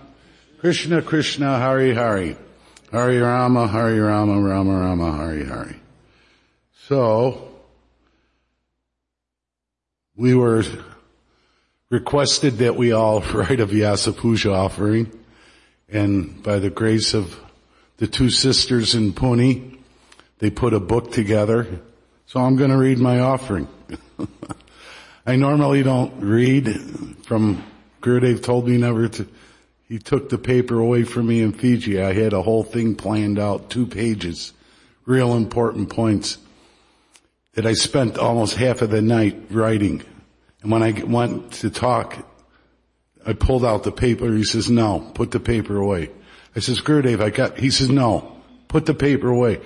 [0.57, 2.35] Krishna Krishna, Hare Hare,
[2.91, 5.75] Hare Rama, Hare Rama, Rama Rama, Hare Hare.
[6.87, 7.51] So,
[10.15, 10.63] we were
[11.91, 15.11] requested that we all write a Vyasa Puja offering,
[15.87, 17.39] and by the grace of
[17.97, 19.75] the two sisters in Pune,
[20.39, 21.67] they put a book together.
[22.25, 23.67] So I'm going to read my offering.
[25.25, 26.67] I normally don't read
[27.25, 27.63] from
[28.01, 29.27] Gurudev told me never to,
[29.87, 32.01] he took the paper away from me in Fiji.
[32.01, 34.53] I had a whole thing planned out, two pages,
[35.05, 36.37] real important points
[37.53, 40.03] that I spent almost half of the night writing.
[40.61, 42.25] And when I went to talk,
[43.25, 44.31] I pulled out the paper.
[44.33, 46.09] He says, no, put the paper away.
[46.55, 48.37] I says, Gurudev, I got, he says, no,
[48.67, 49.59] put the paper away.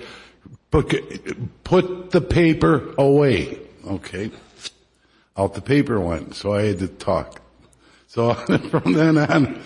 [0.74, 3.60] Put, the paper away.
[3.86, 4.32] Okay.
[5.36, 6.34] Out the paper went.
[6.34, 7.40] So I had to talk.
[8.08, 8.34] So
[8.70, 9.62] from then on,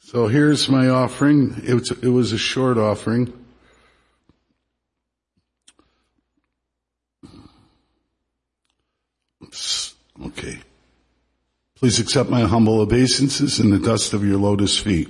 [0.00, 1.62] so here's my offering.
[1.64, 3.32] It was, it was a short offering.
[10.20, 10.58] Okay.
[11.76, 15.08] Please accept my humble obeisances in the dust of your lotus feet.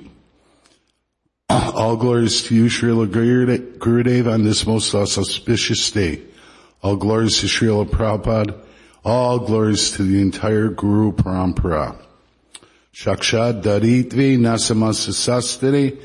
[1.53, 6.23] All glories to you, Srila Gurudev, on this most auspicious day.
[6.83, 8.59] All glories to Srila Prabhupada.
[9.05, 11.97] All glories to the entire Guru Parampara.
[12.95, 16.01] Shakshad Daritve Nasamasasastere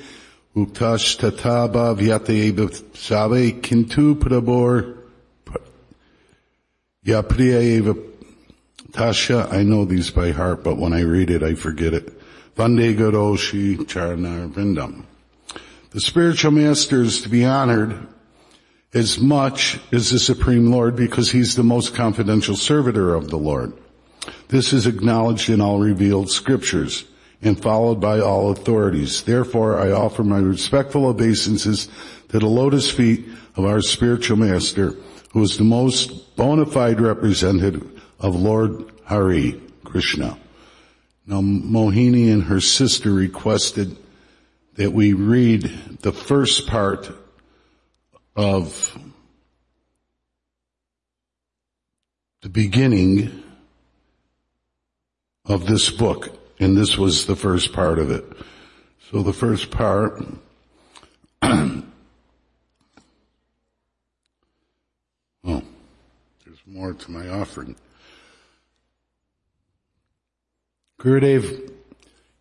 [0.53, 4.97] Uktash Tataba Vyateva Save Kintu Prabor
[7.05, 8.03] Yapriya
[8.91, 12.19] Tasha, I know these by heart, but when I read it, I forget it.
[12.55, 15.06] Vande Garoshi Charnar Vindam.
[15.91, 18.07] The spiritual master is to be honored
[18.93, 23.71] as much as the Supreme Lord because he's the most confidential servitor of the Lord.
[24.49, 27.05] This is acknowledged in all revealed scriptures
[27.41, 29.23] and followed by all authorities.
[29.23, 31.87] Therefore, I offer my respectful obeisances
[32.29, 33.25] to the lotus feet
[33.55, 34.93] of our spiritual master,
[35.31, 40.37] who is the most bona fide representative of Lord Hari Krishna.
[41.25, 43.95] Now, Mohini and her sister requested
[44.77, 45.63] that we read
[46.01, 47.09] the first part
[48.35, 48.95] of
[52.43, 53.43] the beginning
[55.45, 58.23] of this book, and this was the first part of it.
[59.09, 60.23] So the first part,
[61.41, 61.83] oh,
[65.43, 65.63] there's
[66.67, 67.75] more to my offering.
[70.99, 71.71] Gurudev,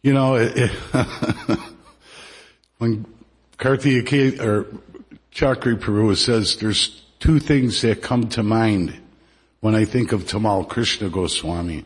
[0.03, 1.59] you know, it, it
[2.79, 3.07] when
[3.59, 4.65] Kartikeya or
[5.33, 8.95] Chakri Prabhu says there's two things that come to mind
[9.61, 11.85] when I think of Tamal Krishna Goswami.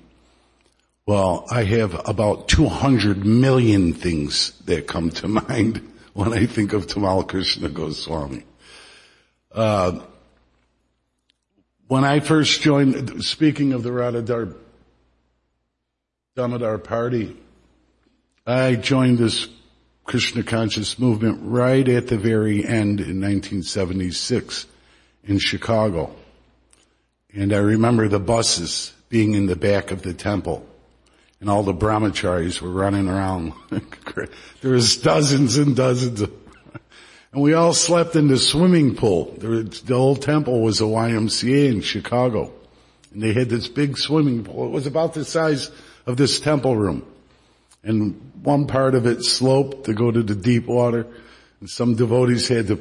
[1.06, 6.86] Well, I have about 200 million things that come to mind when I think of
[6.86, 8.44] Tamal Krishna Goswami.
[9.52, 10.00] Uh,
[11.88, 14.54] when I first joined, speaking of the Radha
[16.36, 17.36] Damodar party,
[18.46, 19.48] I joined this
[20.10, 24.66] Krishna conscious movement right at the very end in 1976
[25.22, 26.12] in Chicago.
[27.32, 30.66] And I remember the buses being in the back of the temple
[31.38, 33.52] and all the brahmacharis were running around.
[34.62, 36.32] there was dozens and dozens of,
[37.32, 39.26] and we all slept in the swimming pool.
[39.40, 42.52] Was, the old temple was a YMCA in Chicago.
[43.12, 44.66] And they had this big swimming pool.
[44.66, 45.70] It was about the size
[46.04, 47.06] of this temple room.
[47.84, 51.06] And one part of it sloped to go to the deep water.
[51.60, 52.76] And some devotees had to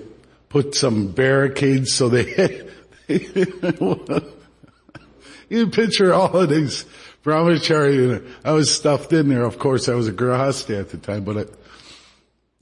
[0.48, 2.70] put some barricades so they had,
[5.50, 6.86] you picture all of these
[7.24, 8.26] brahmachari.
[8.44, 9.44] I was stuffed in there.
[9.44, 11.54] Of course, I was a grahasta at the time, but it,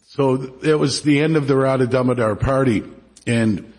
[0.07, 2.83] so it was the end of the Radha Damodar party,
[3.25, 3.73] and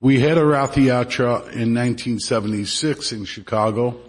[0.00, 4.00] we had a Rath Yatra in 1976 in Chicago,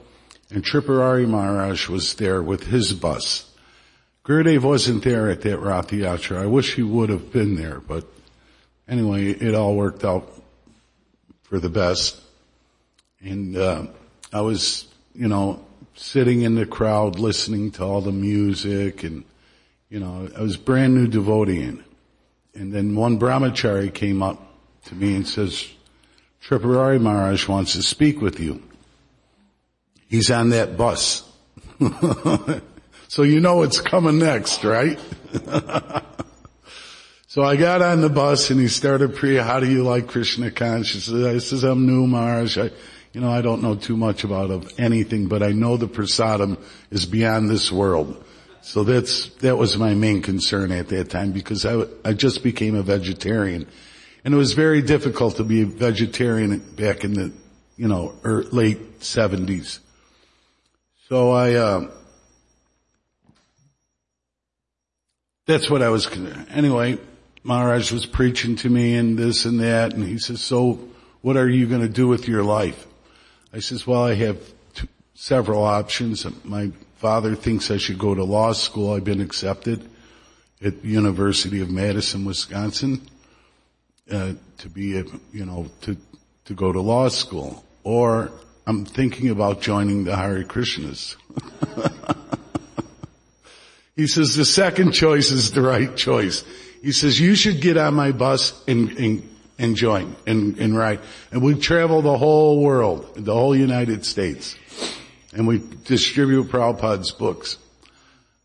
[0.53, 3.51] and Tripurari Maharaj was there with his bus.
[4.23, 6.37] Gurudev wasn't there at that Rath Yatra.
[6.37, 8.05] I wish he would have been there, but
[8.87, 10.31] anyway, it all worked out
[11.41, 12.21] for the best.
[13.19, 13.87] And uh,
[14.31, 15.63] I was you know,
[15.95, 19.23] sitting in the crowd listening to all the music and,
[19.89, 21.79] you know, I was brand new devotee.
[22.55, 24.39] And then one brahmachari came up
[24.85, 25.67] to me and says,
[26.43, 28.61] Tripurari Maharaj wants to speak with you.
[30.13, 31.27] He's on that bus.
[33.07, 34.99] so you know what's coming next, right?
[37.27, 40.51] so I got on the bus and he started Priya, how do you like Krishna
[40.51, 41.25] consciousness?
[41.25, 42.59] I says, I'm new Maharaj.
[42.59, 42.69] I,
[43.13, 46.59] you know, I don't know too much about of anything, but I know the prasadam
[46.91, 48.23] is beyond this world.
[48.61, 52.75] So that's, that was my main concern at that time because I, I just became
[52.75, 53.65] a vegetarian.
[54.23, 57.33] And it was very difficult to be a vegetarian back in the,
[57.77, 59.79] you know, er, late 70s.
[61.13, 61.91] So I, uh,
[65.45, 66.09] that's what I was,
[66.49, 66.97] anyway,
[67.43, 70.79] Maharaj was preaching to me and this and that, and he says, so
[71.21, 72.87] what are you going to do with your life?
[73.53, 74.39] I says, well, I have
[75.13, 76.25] several options.
[76.43, 78.93] My father thinks I should go to law school.
[78.93, 79.87] I've been accepted
[80.65, 83.07] at University of Madison, Wisconsin,
[84.11, 85.95] uh, to be, a, you know, to,
[86.45, 87.63] to go to law school.
[87.83, 88.31] Or
[88.65, 91.17] I'm thinking about joining the Hare Krishnas.
[93.95, 96.45] he says the second choice is the right choice.
[96.81, 99.29] He says you should get on my bus and, and,
[99.59, 101.01] and join and, and ride.
[101.31, 104.55] And we travel the whole world, the whole United States.
[105.33, 107.57] And we distribute Prabhupada's books.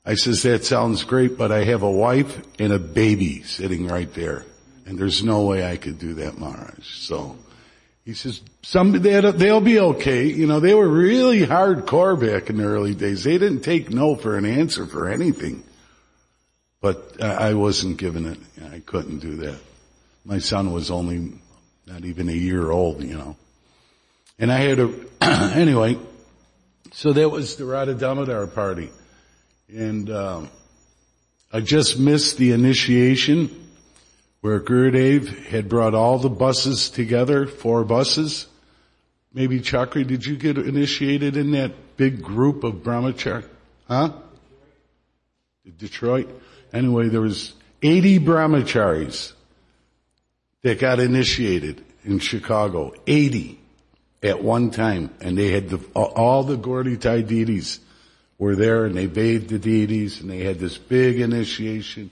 [0.05, 4.13] I says, that sounds great, but I have a wife and a baby sitting right
[4.15, 4.45] there.
[4.87, 6.89] And there's no way I could do that, Maharaj.
[6.89, 7.37] So,
[8.09, 10.25] he says, some, they'll be okay.
[10.29, 13.23] You know, they were really hardcore back in the early days.
[13.23, 15.63] They didn't take no for an answer for anything.
[16.81, 18.39] But I wasn't given it.
[18.73, 19.59] I couldn't do that.
[20.25, 21.35] My son was only
[21.87, 23.37] not even a year old, you know.
[24.39, 24.91] And I had a,
[25.55, 25.99] anyway,
[26.93, 28.91] so that was the Radha Damodar party.
[29.69, 30.51] And, um,
[31.53, 33.68] I just missed the initiation
[34.41, 38.47] where Gurudev had brought all the buses together, four buses.
[39.33, 43.45] Maybe Chakri, did you get initiated in that big group of brahmachari?
[43.89, 44.13] Huh?
[45.77, 46.29] Detroit?
[46.73, 49.33] Anyway, there was 80 brahmacharis
[50.63, 52.95] that got initiated in Chicago.
[53.07, 53.59] 80
[54.23, 55.11] at one time.
[55.21, 57.81] And they had the, all the Gaudiya deities
[58.39, 62.11] were there and they bathed the deities and they had this big initiation.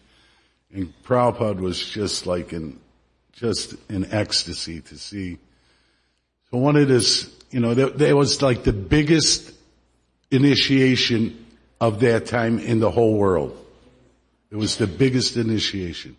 [0.72, 2.78] And Prabhupada was just like in,
[3.32, 5.38] just in ecstasy to see.
[6.50, 9.52] So one of this, you know, that, that was like the biggest
[10.30, 11.46] initiation
[11.80, 13.56] of that time in the whole world.
[14.50, 16.16] It was the biggest initiation.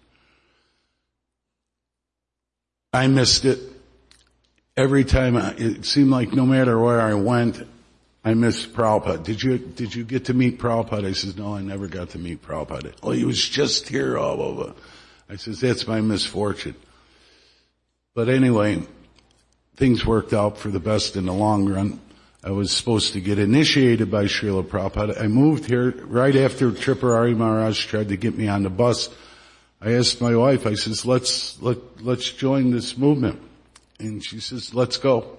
[2.94, 3.60] I missed it.
[4.76, 7.68] Every time, I, it seemed like no matter where I went,
[8.28, 9.24] I missed Prabhupada.
[9.24, 11.06] Did you, did you get to meet Prabhupada?
[11.06, 12.94] I says, no, I never got to meet Prabhupada.
[13.02, 14.74] Oh, he was just here all over.
[15.30, 16.76] I says, that's my misfortune.
[18.14, 18.84] But anyway,
[19.78, 22.02] things worked out for the best in the long run.
[22.44, 25.22] I was supposed to get initiated by Srila Prabhupada.
[25.22, 29.08] I moved here right after Tripurari Maharaj tried to get me on the bus.
[29.80, 33.40] I asked my wife, I says, let's, let, let's join this movement.
[34.00, 35.38] And she says, let's go,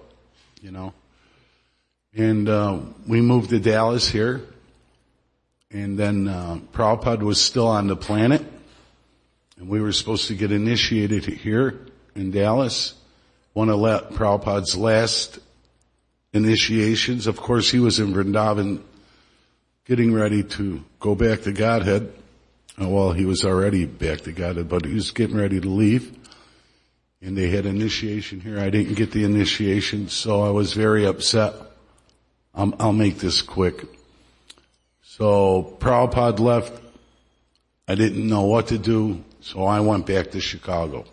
[0.63, 0.95] you know.
[2.15, 4.43] And, uh, we moved to Dallas here.
[5.71, 8.45] And then, uh, Prabhupada was still on the planet.
[9.59, 11.79] And we were supposed to get initiated here
[12.15, 12.95] in Dallas.
[13.53, 15.39] One of La- Prabhupada's last
[16.33, 17.27] initiations.
[17.27, 18.83] Of course, he was in Vrindavan
[19.85, 22.13] getting ready to go back to Godhead.
[22.81, 26.13] Uh, well, he was already back to Godhead, but he was getting ready to leave.
[27.21, 28.61] And they had initiation here.
[28.61, 31.55] I didn't get the initiation, so I was very upset.
[32.59, 33.85] I'll make this quick.
[35.03, 36.73] So Prabhupada left.
[37.87, 41.05] I didn't know what to do, so I went back to Chicago.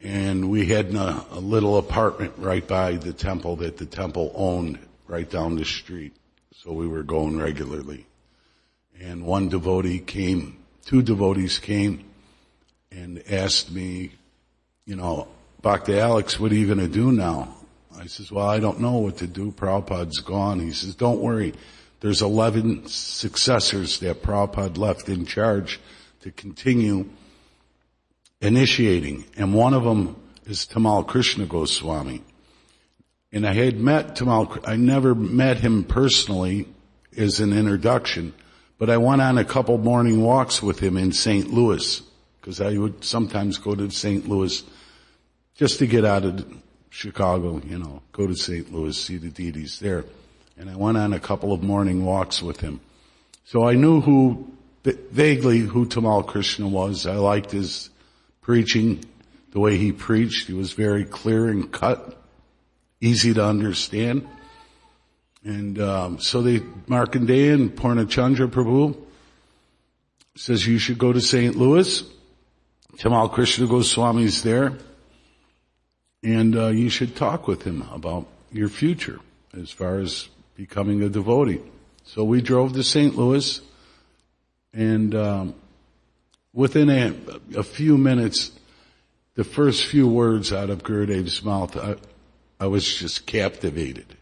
[0.00, 4.78] And we had a, a little apartment right by the temple that the temple owned
[5.06, 6.16] right down the street.
[6.54, 8.06] So we were going regularly.
[8.98, 10.56] And one devotee came,
[10.86, 12.04] two devotees came
[12.90, 14.12] and asked me,
[14.86, 15.28] you know,
[15.60, 17.54] Bhakti Alex, what are you going to do now?
[17.98, 19.52] I says, well, I don't know what to do.
[19.52, 20.60] Prabhupada's gone.
[20.60, 21.54] He says, don't worry.
[22.00, 25.80] There's 11 successors that Prabhupada left in charge
[26.22, 27.08] to continue
[28.40, 29.24] initiating.
[29.36, 32.22] And one of them is Tamal Krishna Goswami.
[33.32, 36.66] And I had met Tamal, I never met him personally
[37.16, 38.34] as an introduction,
[38.78, 41.52] but I went on a couple morning walks with him in St.
[41.52, 42.02] Louis,
[42.40, 44.28] because I would sometimes go to St.
[44.28, 44.62] Louis
[45.54, 46.44] just to get out of
[46.92, 48.70] Chicago, you know, go to St.
[48.70, 50.04] Louis, see the deities there.
[50.58, 52.80] And I went on a couple of morning walks with him.
[53.46, 54.52] So I knew who,
[54.84, 57.06] vaguely who Tamal Krishna was.
[57.06, 57.88] I liked his
[58.42, 59.02] preaching,
[59.52, 60.48] the way he preached.
[60.48, 62.22] He was very clear and cut,
[63.00, 64.28] easy to understand.
[65.44, 68.98] And um, so they, Markandeya and Purnachandra Prabhu
[70.36, 71.56] says you should go to St.
[71.56, 72.04] Louis.
[72.98, 74.76] Tamal Krishna Goswami's there.
[76.22, 79.20] And uh, you should talk with him about your future
[79.54, 81.60] as far as becoming a devotee.
[82.04, 83.16] So we drove to St.
[83.16, 83.60] Louis
[84.72, 85.54] and um,
[86.52, 87.14] within a,
[87.58, 88.50] a, few minutes,
[89.34, 91.96] the first few words out of Gurudev's mouth, I,
[92.58, 94.16] I was just captivated.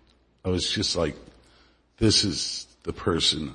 [0.44, 1.14] I was just like,
[1.98, 3.54] this is the person.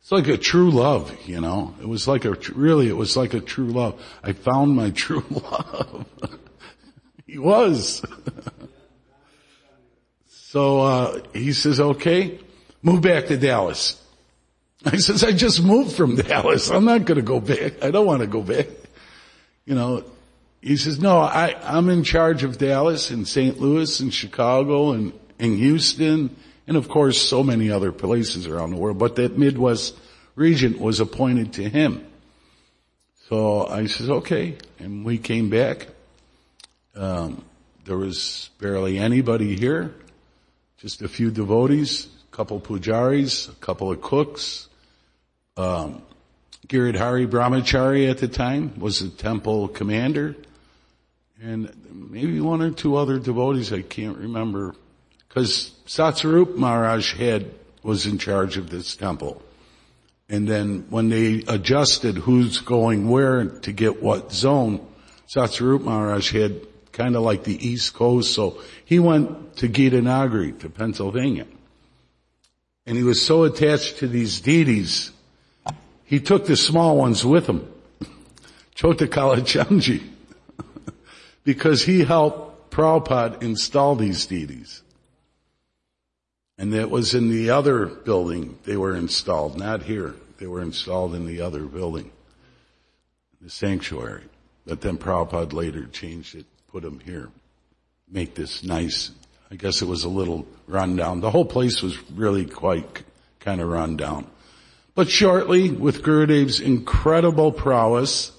[0.00, 1.74] It's like a true love, you know.
[1.80, 4.00] It was like a, really, it was like a true love.
[4.22, 6.06] I found my true love.
[7.30, 8.02] He was.
[10.28, 12.38] so, uh, he says, okay,
[12.82, 14.02] move back to Dallas.
[14.84, 16.70] I says, I just moved from Dallas.
[16.70, 17.84] I'm not going to go back.
[17.84, 18.66] I don't want to go back.
[19.64, 20.04] You know,
[20.60, 23.60] he says, no, I, I'm in charge of Dallas and St.
[23.60, 26.34] Louis and Chicago and, and Houston
[26.66, 29.96] and of course so many other places around the world, but that Midwest
[30.36, 32.06] region was appointed to him.
[33.28, 34.56] So I says, okay.
[34.78, 35.88] And we came back.
[36.94, 37.44] Um,
[37.84, 39.94] there was barely anybody here.
[40.78, 44.68] Just a few devotees, a couple pujaris, a couple of cooks.
[45.56, 46.02] Um,
[46.66, 50.36] Giridhari Brahmachari at the time was the temple commander.
[51.42, 54.74] And maybe one or two other devotees, I can't remember.
[55.30, 57.50] Cause Satsarup Maharaj had,
[57.82, 59.42] was in charge of this temple.
[60.28, 64.86] And then when they adjusted who's going where to get what zone,
[65.34, 66.66] Satsarup Maharaj had
[67.00, 71.46] kind of like the East Coast, so he went to Gitanagari, to Pennsylvania.
[72.84, 75.10] And he was so attached to these deities,
[76.04, 77.66] he took the small ones with him.
[78.74, 80.02] Chota Kalachandji.
[81.44, 84.82] because he helped Prabhupada install these deities.
[86.58, 90.16] And that was in the other building they were installed, not here.
[90.36, 92.10] They were installed in the other building,
[93.40, 94.24] the sanctuary.
[94.66, 97.28] But then Prabhupada later changed it, put them here,
[98.08, 99.10] make this nice.
[99.50, 101.20] I guess it was a little rundown.
[101.20, 103.02] The whole place was really quite
[103.40, 104.26] kind of run down.
[104.94, 108.32] But shortly, with Gurudev's incredible prowess,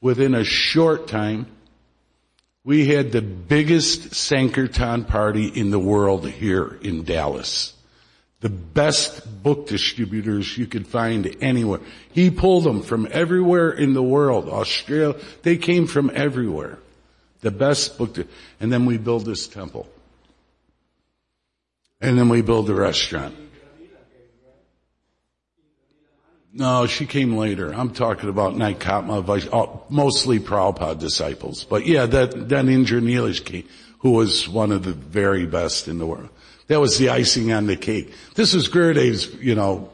[0.00, 1.46] within a short time,
[2.64, 7.74] we had the biggest Sankirtan party in the world here in Dallas.
[8.40, 11.80] The best book distributors you could find anywhere.
[12.12, 14.48] He pulled them from everywhere in the world.
[14.48, 16.78] Australia, they came from everywhere.
[17.44, 18.16] The best book,
[18.58, 19.86] and then we build this temple.
[22.00, 23.36] And then we build the restaurant.
[26.54, 27.70] No, she came later.
[27.70, 31.64] I'm talking about Naikatma, oh, uh, mostly Prabhupada disciples.
[31.64, 33.68] But yeah, that, then Indra Neelish came,
[33.98, 36.30] who was one of the very best in the world.
[36.68, 38.10] That was the icing on the cake.
[38.36, 39.92] This was Gurudev's, you know,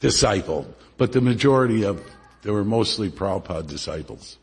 [0.00, 0.66] disciple.
[0.96, 2.04] But the majority of,
[2.42, 4.36] they were mostly Prabhupada disciples.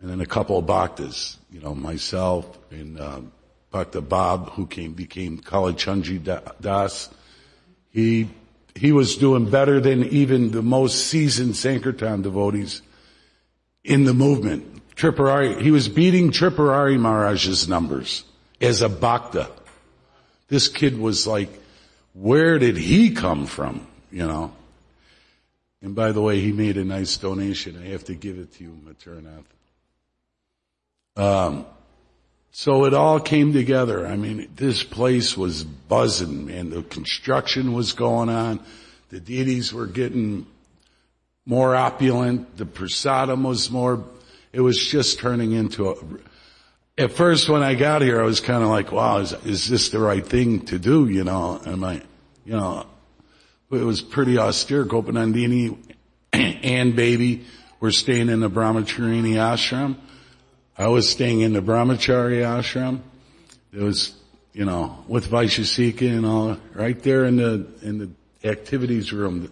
[0.00, 3.32] And then a couple of bhaktas, you know, myself and, um,
[3.70, 6.22] Bhakta Bob, who came, became Kalachandji
[6.60, 7.10] Das.
[7.90, 8.28] He
[8.74, 12.80] he was doing better than even the most seasoned Sankirtan devotees
[13.82, 14.94] in the movement.
[14.94, 18.24] Tripurari, he was beating Tripurari Maharaj's numbers
[18.60, 19.50] as a bhakta.
[20.48, 21.50] This kid was like,
[22.14, 23.86] where did he come from?
[24.10, 24.52] You know?
[25.82, 27.80] And by the way, he made a nice donation.
[27.80, 29.44] I have to give it to you, Mathuranath.
[31.18, 31.66] Um,
[32.52, 34.06] so it all came together.
[34.06, 36.70] I mean, this place was buzzing, man.
[36.70, 38.60] The construction was going on.
[39.10, 40.46] The deities were getting
[41.44, 42.56] more opulent.
[42.56, 44.04] The prasadam was more,
[44.52, 45.94] it was just turning into a,
[46.96, 49.90] at first when I got here, I was kind of like, wow, is, is this
[49.90, 51.08] the right thing to do?
[51.08, 52.02] You know, am I,
[52.44, 52.86] you know,
[53.70, 54.84] it was pretty austere.
[54.84, 55.76] Gopanandini
[56.32, 57.44] and baby
[57.80, 59.96] were staying in the Brahmacharini ashram.
[60.80, 63.00] I was staying in the Brahmachari ashram.
[63.72, 64.14] It was,
[64.52, 69.50] you know, with Vaisesika and all, right there in the, in the activities room.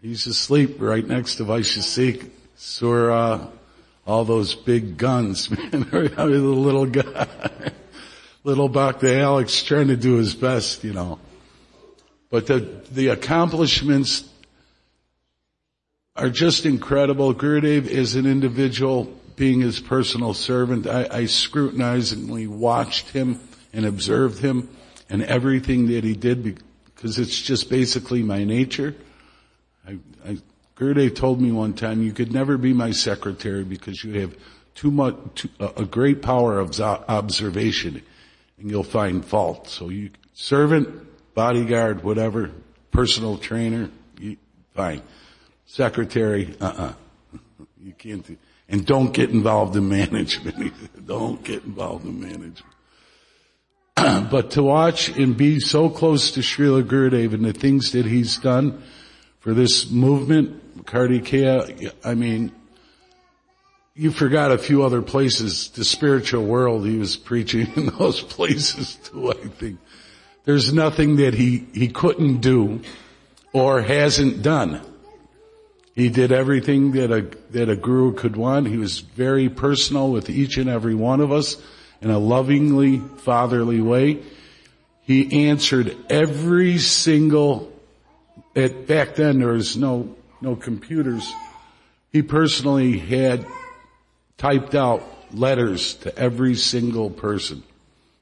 [0.00, 3.50] He's asleep right next to Vaisesika, Sura, uh,
[4.06, 5.90] all those big guns, man.
[5.90, 7.28] The little guy,
[8.44, 11.18] little Bhakta Alex trying to do his best, you know.
[12.30, 12.60] But the,
[12.90, 14.26] the accomplishments
[16.16, 17.34] are just incredible.
[17.34, 23.40] Gurudev is an individual being his personal servant, I, I scrutinizingly watched him
[23.72, 24.68] and observed him.
[25.10, 28.94] and everything that he did because it's just basically my nature.
[29.86, 30.38] I, I,
[31.08, 34.36] told me one time, you could never be my secretary because you have
[34.74, 38.02] too much, too, a great power of observation
[38.58, 39.68] and you'll find fault.
[39.68, 40.88] So you, servant,
[41.34, 42.50] bodyguard, whatever,
[42.90, 44.36] personal trainer, you,
[44.74, 45.02] fine.
[45.66, 46.94] Secretary, uh-uh.
[47.80, 48.36] You can't do,
[48.68, 50.72] and don't get involved in management.
[51.06, 52.62] don't get involved in management.
[54.30, 58.38] but to watch and be so close to Srila Gurudev and the things that he's
[58.38, 58.82] done
[59.40, 62.52] for this movement, Kartikeya, I mean,
[63.94, 68.96] you forgot a few other places, the spiritual world he was preaching in those places
[68.96, 69.78] too, I think.
[70.44, 72.82] There's nothing that he, he couldn't do
[73.52, 74.82] or hasn't done.
[75.94, 78.66] He did everything that a, that a guru could want.
[78.66, 81.56] He was very personal with each and every one of us
[82.00, 84.22] in a lovingly, fatherly way.
[85.02, 87.72] He answered every single,
[88.56, 91.32] at, back then there was no, no computers.
[92.10, 93.46] He personally had
[94.36, 95.02] typed out
[95.32, 97.62] letters to every single person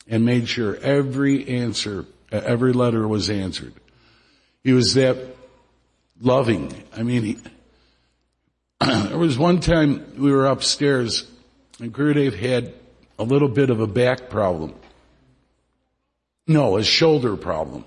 [0.09, 3.73] and made sure every answer, every letter was answered.
[4.63, 5.17] He was that
[6.21, 6.73] loving.
[6.97, 7.39] I mean, he,
[9.09, 11.29] there was one time we were upstairs
[11.79, 12.75] and Gurudev had
[13.17, 14.75] a little bit of a back problem.
[16.49, 17.85] No, a shoulder problem.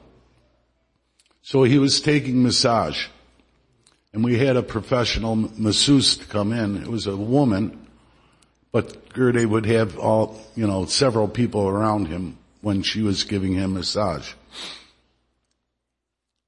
[1.42, 3.08] So he was taking massage
[4.14, 6.78] and we had a professional masseuse come in.
[6.78, 7.88] It was a woman,
[8.72, 13.54] but Gurudev would have all, you know, several people around him when she was giving
[13.54, 14.32] him massage.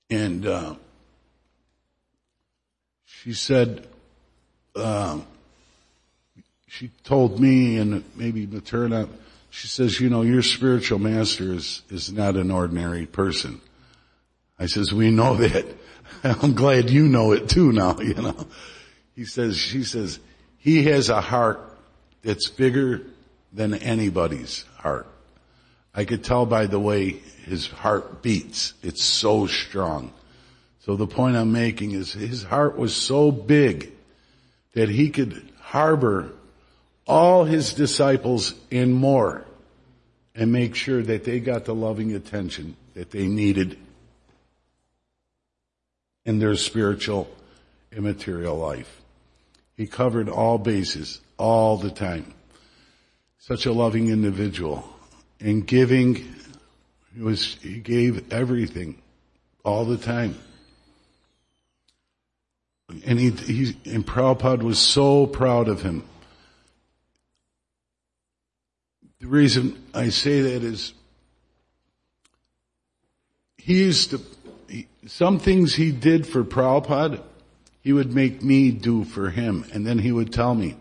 [0.10, 0.76] And, uh,
[3.06, 3.86] she said,
[4.78, 5.20] uh,
[6.68, 9.10] she told me and maybe Materna,
[9.50, 13.62] she says, you know, your spiritual master is, is not an ordinary person.
[14.60, 15.66] I says, we know that.
[16.24, 18.48] I'm glad you know it too now, you know.
[19.16, 20.20] He says, she says,
[20.58, 21.60] he has a heart
[22.22, 23.02] that's bigger
[23.54, 25.08] than anybody's heart.
[25.96, 27.12] I could tell by the way
[27.46, 28.74] his heart beats.
[28.84, 30.14] It's so strong.
[30.82, 33.92] So the point I'm making is his heart was so big
[34.78, 36.32] that he could harbor
[37.08, 39.44] all his disciples and more
[40.36, 43.76] and make sure that they got the loving attention that they needed
[46.26, 47.28] in their spiritual
[47.92, 49.02] immaterial life.
[49.76, 52.36] He covered all bases all the time.
[53.40, 54.88] Such a loving individual.
[55.40, 56.24] And giving,
[57.16, 59.02] he was, he gave everything
[59.66, 60.38] all the time.
[62.90, 66.04] And he, he, and Prabhupada was so proud of him.
[69.20, 70.94] The reason I say that is
[73.58, 74.22] he used to,
[74.70, 77.22] he, some things he did for Prabhupada,
[77.82, 79.66] he would make me do for him.
[79.74, 80.78] And then he would tell me,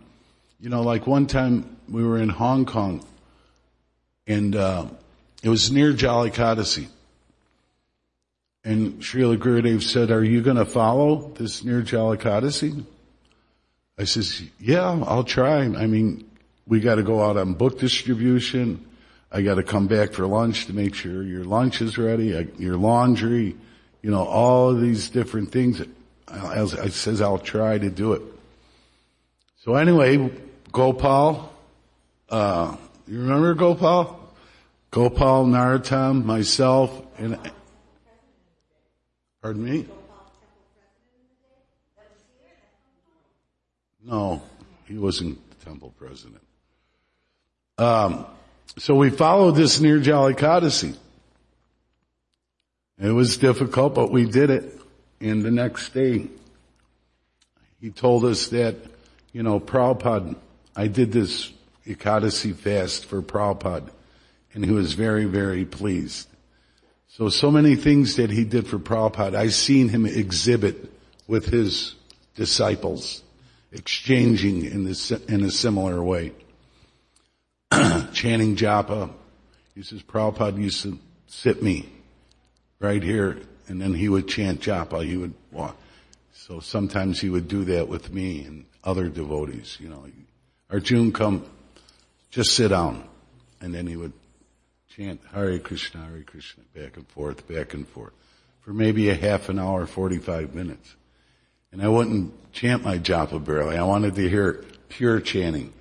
[0.61, 3.05] you know, like one time we were in Hong Kong
[4.27, 4.87] and, uh,
[5.43, 6.89] it was near Jolly Jalakadasi.
[8.67, 12.85] And Srila Gurudev said, are you going to follow this Nirjala Ekadasi?
[13.97, 15.61] I says, yeah, I'll try.
[15.61, 16.29] I mean,
[16.67, 18.85] we got to go out on book distribution.
[19.31, 22.77] I got to come back for lunch to make sure your lunch is ready, your
[22.77, 23.55] laundry,
[24.03, 25.81] you know, all of these different things.
[26.27, 28.23] I, I says I'll try to do it.
[29.59, 30.33] So anyway,
[30.73, 31.53] Gopal,
[32.31, 32.77] uh,
[33.07, 34.35] you remember Gopal?
[34.91, 37.39] Gopal, Narottam, myself, and
[39.47, 39.86] Pardon me?
[44.05, 44.43] No,
[44.86, 46.43] he wasn't the temple president.
[47.78, 48.27] Um,
[48.77, 50.97] so we followed this Nirjala Ekadasi.
[52.98, 54.81] It was difficult, but we did it.
[55.20, 56.27] And the next day,
[57.81, 58.74] he told us that,
[59.32, 60.35] you know, Prabhupada,
[60.74, 61.52] I did this
[61.86, 63.90] Ekadasi fast for Prabhupada,
[64.55, 66.27] and he was very, very pleased.
[67.17, 70.93] So, so many things that he did for Prabhupada, I've seen him exhibit
[71.27, 71.95] with his
[72.35, 73.23] disciples,
[73.73, 76.33] exchanging in this, in a similar way.
[78.13, 79.11] Chanting japa.
[79.75, 81.89] He says, Prabhupada used to sit me
[82.81, 85.03] right here and then he would chant japa.
[85.03, 85.75] He would walk.
[86.35, 90.05] So sometimes he would do that with me and other devotees, you know.
[90.69, 91.47] Arjun come,
[92.31, 93.09] just sit down.
[93.63, 94.13] And then he would
[94.97, 98.14] chant Hare Krishna, Hare Krishna, back and forth, back and forth,
[98.60, 100.97] for maybe a half an hour, 45 minutes.
[101.70, 103.77] And I wouldn't chant my japa barely.
[103.77, 105.74] I wanted to hear pure chanting.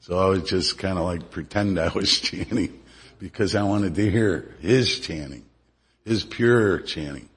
[0.00, 2.78] So I would just kind of like pretend I was chanting
[3.18, 5.46] because I wanted to hear his chanting,
[6.04, 7.28] his pure chanting.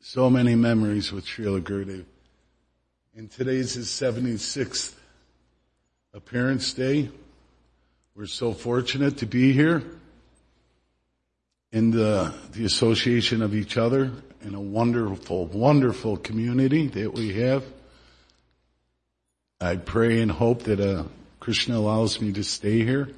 [0.00, 2.04] So many memories with Srila Gurudev.
[3.16, 4.94] And today's his 76th
[6.14, 7.10] appearance day.
[8.16, 9.82] We're so fortunate to be here
[11.70, 14.10] in the, the association of each other
[14.40, 17.62] in a wonderful, wonderful community that we have.
[19.60, 21.04] I pray and hope that uh,
[21.40, 23.10] Krishna allows me to stay here.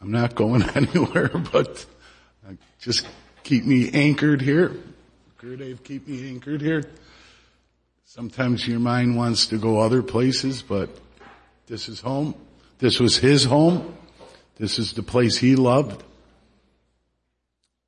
[0.00, 1.84] I'm not going anywhere, but
[2.48, 3.04] uh, just
[3.42, 4.70] keep me anchored here.
[5.40, 6.84] Gurudev, keep me anchored here.
[8.04, 10.90] Sometimes your mind wants to go other places, but
[11.66, 12.36] this is home.
[12.78, 13.96] This was his home.
[14.62, 16.04] This is the place he loved.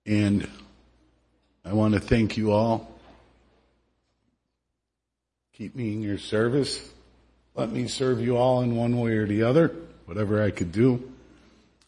[0.05, 0.49] And
[1.65, 2.91] I want to thank you all.
[5.53, 6.81] Keep me in your service.
[7.55, 9.73] Let me serve you all in one way or the other,
[10.07, 11.13] whatever I could do.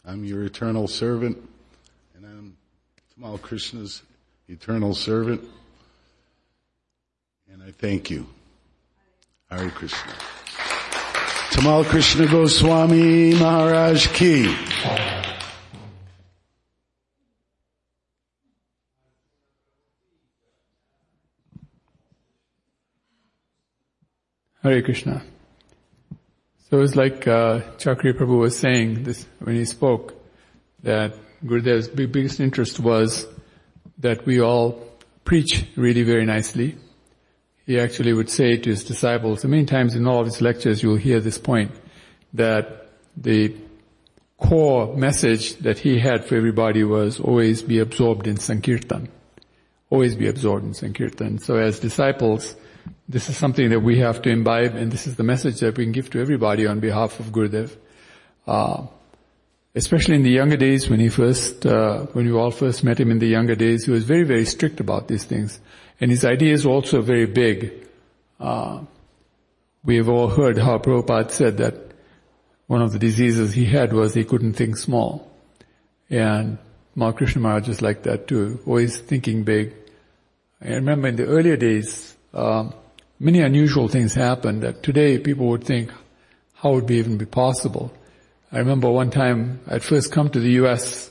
[0.04, 1.36] I'm your eternal servant,
[2.14, 2.56] and I'm
[3.18, 4.02] Tamal Krishna's
[4.46, 5.42] eternal servant.
[7.52, 8.28] And I thank you.
[9.50, 10.12] Hare Krishna.
[11.50, 14.54] Tamal Krishna Goswami Maharaj Ki.
[24.62, 25.22] Hare Krishna.
[26.68, 30.20] So it's like uh, Chakri Prabhu was saying this when he spoke
[30.82, 31.14] that
[31.44, 33.26] Gurudev's big, biggest interest was
[33.98, 34.82] that we all
[35.24, 36.76] preach really very nicely.
[37.66, 40.82] He actually would say to his disciples, and many times in all of his lectures
[40.82, 41.72] you'll hear this point,
[42.32, 43.54] that the
[44.38, 49.08] core message that he had for everybody was always be absorbed in Sankirtan.
[49.90, 51.38] Always be absorbed in Sankirtan.
[51.38, 52.54] So as disciples,
[53.08, 55.84] this is something that we have to imbibe and this is the message that we
[55.84, 57.76] can give to everybody on behalf of Gurudev.
[58.46, 58.86] Uh,
[59.74, 63.10] especially in the younger days when he first, uh, when we all first met him
[63.10, 65.60] in the younger days, he was very, very strict about these things.
[66.00, 67.72] And his ideas were also very big.
[68.38, 68.82] Uh,
[69.84, 71.74] we have all heard how Prabhupada said that
[72.66, 75.30] one of the diseases he had was he couldn't think small.
[76.10, 76.58] And
[77.14, 79.74] Krishna Maharaj is like that too, always thinking big.
[80.60, 82.74] I remember in the earlier days, um,
[83.20, 85.92] many unusual things happened that today people would think,
[86.54, 87.92] how would it even be possible?
[88.50, 91.10] I remember one time I'd first come to the U.S.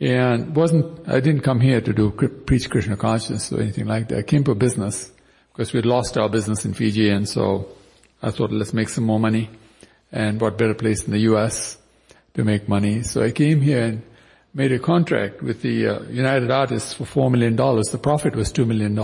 [0.00, 4.18] and wasn't, I didn't come here to do preach Krishna consciousness or anything like that.
[4.18, 5.12] I came for business
[5.52, 7.68] because we'd lost our business in Fiji and so
[8.22, 9.50] I thought let's make some more money
[10.10, 11.78] and what better place in the U.S.
[12.34, 13.02] to make money.
[13.02, 14.02] So I came here and
[14.52, 17.56] made a contract with the uh, United Artists for $4 million.
[17.56, 18.94] The profit was $2 million.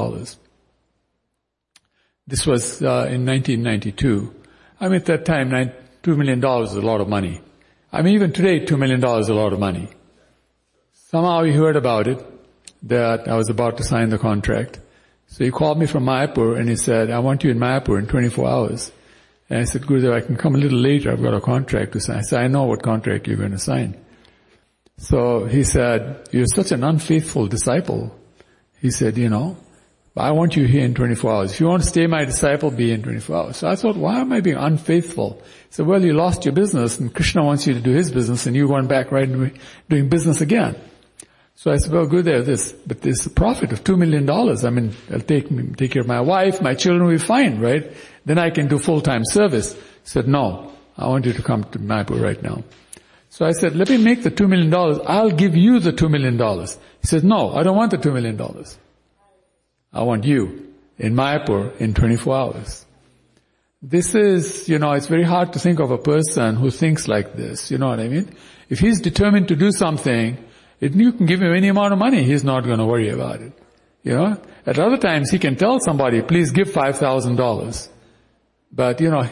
[2.26, 4.34] This was uh, in 1992.
[4.80, 5.72] I mean, at that time, nine,
[6.02, 7.40] $2 million is a lot of money.
[7.92, 9.88] I mean, even today, $2 million is a lot of money.
[11.10, 12.24] Somehow he heard about it,
[12.84, 14.78] that I was about to sign the contract.
[15.26, 18.06] So he called me from Mayapur and he said, I want you in Mayapur in
[18.06, 18.92] 24 hours.
[19.48, 21.10] And I said, Gurudev, I can come a little later.
[21.10, 22.18] I've got a contract to sign.
[22.18, 23.96] I said, I know what contract you're going to sign.
[24.98, 28.16] So he said, you're such an unfaithful disciple.
[28.80, 29.56] He said, you know,
[30.16, 31.52] I want you here in 24 hours.
[31.52, 33.56] If you want to stay my disciple, be in 24 hours.
[33.56, 35.42] So I thought, why am I being unfaithful?
[35.42, 38.46] He said, well, you lost your business and Krishna wants you to do his business
[38.46, 39.28] and you're going back right
[39.88, 40.76] doing business again.
[41.60, 44.64] So I said, well, good there, this, but a profit of two million dollars.
[44.64, 45.46] I mean, I'll take,
[45.76, 47.92] take care of my wife, my children will be fine, right?
[48.24, 49.74] Then I can do full-time service.
[49.74, 52.64] He said, no, I want you to come to Mayapur right now.
[53.28, 55.00] So I said, let me make the two million dollars.
[55.06, 56.78] I'll give you the two million dollars.
[57.02, 58.78] He said, no, I don't want the two million dollars.
[59.92, 62.86] I want you in Mayapur in 24 hours.
[63.82, 67.36] This is, you know, it's very hard to think of a person who thinks like
[67.36, 67.70] this.
[67.70, 68.34] You know what I mean?
[68.70, 70.42] If he's determined to do something,
[70.80, 73.40] it, you can give him any amount of money, he's not going to worry about
[73.40, 73.52] it.
[74.02, 74.40] You know?
[74.66, 77.88] At other times he can tell somebody, please give $5,000.
[78.72, 79.28] But, you know,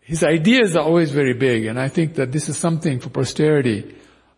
[0.00, 3.94] his ideas are always very big, and I think that this is something for posterity,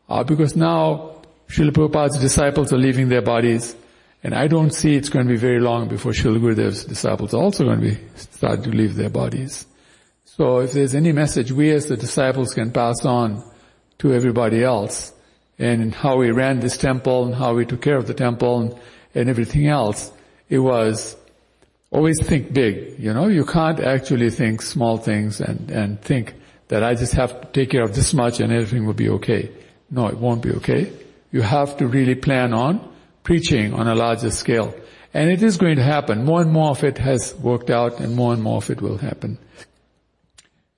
[0.09, 3.77] uh, because now Srila Prabhupada's disciples are leaving their bodies.
[4.23, 7.43] And I don't see it's going to be very long before Srila Gurudev's disciples are
[7.43, 9.67] also going to be start to leave their bodies.
[10.25, 13.45] So if there's any message we as the disciples can pass on
[13.99, 15.13] to everybody else,
[15.59, 18.75] and how we ran this temple and how we took care of the temple and,
[19.15, 20.11] and everything else,
[20.49, 21.17] it was
[21.91, 22.99] always think big.
[22.99, 26.35] You know, you can't actually think small things and, and think
[26.69, 29.51] that I just have to take care of this much and everything will be okay.
[29.91, 30.93] No, it won't be okay.
[31.31, 34.75] You have to really plan on preaching on a larger scale.
[35.13, 36.25] And it is going to happen.
[36.25, 38.99] More and more of it has worked out and more and more of it will
[38.99, 39.39] happen.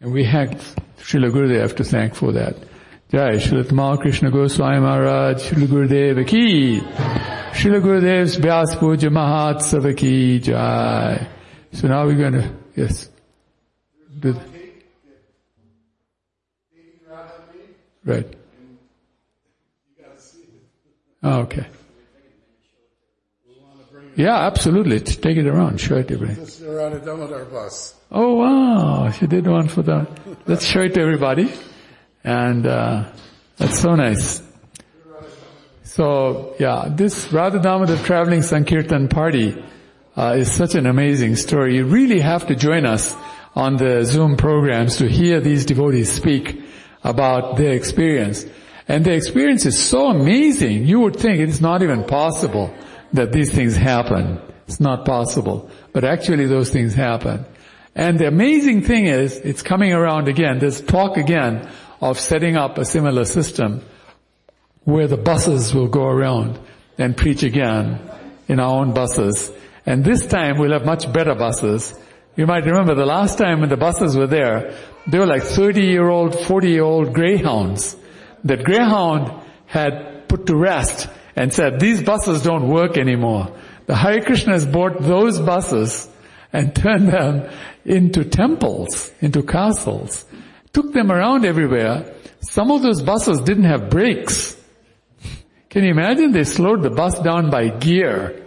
[0.01, 0.51] And we have
[0.99, 2.57] Srila Gurudev to thank for that.
[3.09, 6.81] Jai Srila Krishna Goswami Maharaj, Srila Gurudev ki.
[6.81, 11.29] Srila Gurudev's Vyas Puja Mahotsava ki Jai.
[11.73, 13.09] So now we're going to, yes.
[14.21, 14.37] The-
[18.05, 18.37] Right.
[21.25, 21.67] Oh, okay.
[24.15, 25.01] Yeah, absolutely.
[25.01, 25.81] Take it around.
[25.81, 26.41] Show it to everybody.
[26.41, 27.95] Is around a Damodar bus.
[28.13, 30.07] Oh wow, she did one for that.
[30.47, 31.53] let's show it to everybody.
[32.27, 33.05] And, uh,
[33.57, 34.43] that's so nice.
[35.85, 39.57] So, yeah, this Radha Damodar traveling Sankirtan party,
[40.17, 41.77] uh, is such an amazing story.
[41.77, 43.15] You really have to join us
[43.55, 46.61] on the Zoom programs to hear these devotees speak
[47.05, 48.45] about their experience.
[48.89, 52.75] And their experience is so amazing, you would think it's not even possible
[53.13, 54.41] that these things happen.
[54.67, 55.71] It's not possible.
[55.93, 57.45] But actually those things happen.
[57.95, 61.67] And the amazing thing is, it's coming around again, there's talk again
[62.01, 63.83] of setting up a similar system
[64.85, 66.59] where the buses will go around
[66.99, 68.01] and preach again
[68.49, 69.51] in our own buses.
[69.85, 71.99] And this time we'll have much better buses.
[72.37, 75.83] You might remember the last time when the buses were there, they were like 30
[75.83, 77.97] year old, 40 year old greyhounds.
[78.45, 79.33] That greyhound
[79.67, 83.57] had put to rest and said, these buses don't work anymore.
[83.87, 86.09] The Hare Krishnas bought those buses
[86.53, 87.51] and turned them
[87.85, 90.25] into temples, into castles,
[90.77, 92.05] took them around everywhere.
[92.41, 94.55] Some of those buses didn't have brakes.
[95.71, 96.33] Can you imagine?
[96.33, 98.45] They slowed the bus down by gear,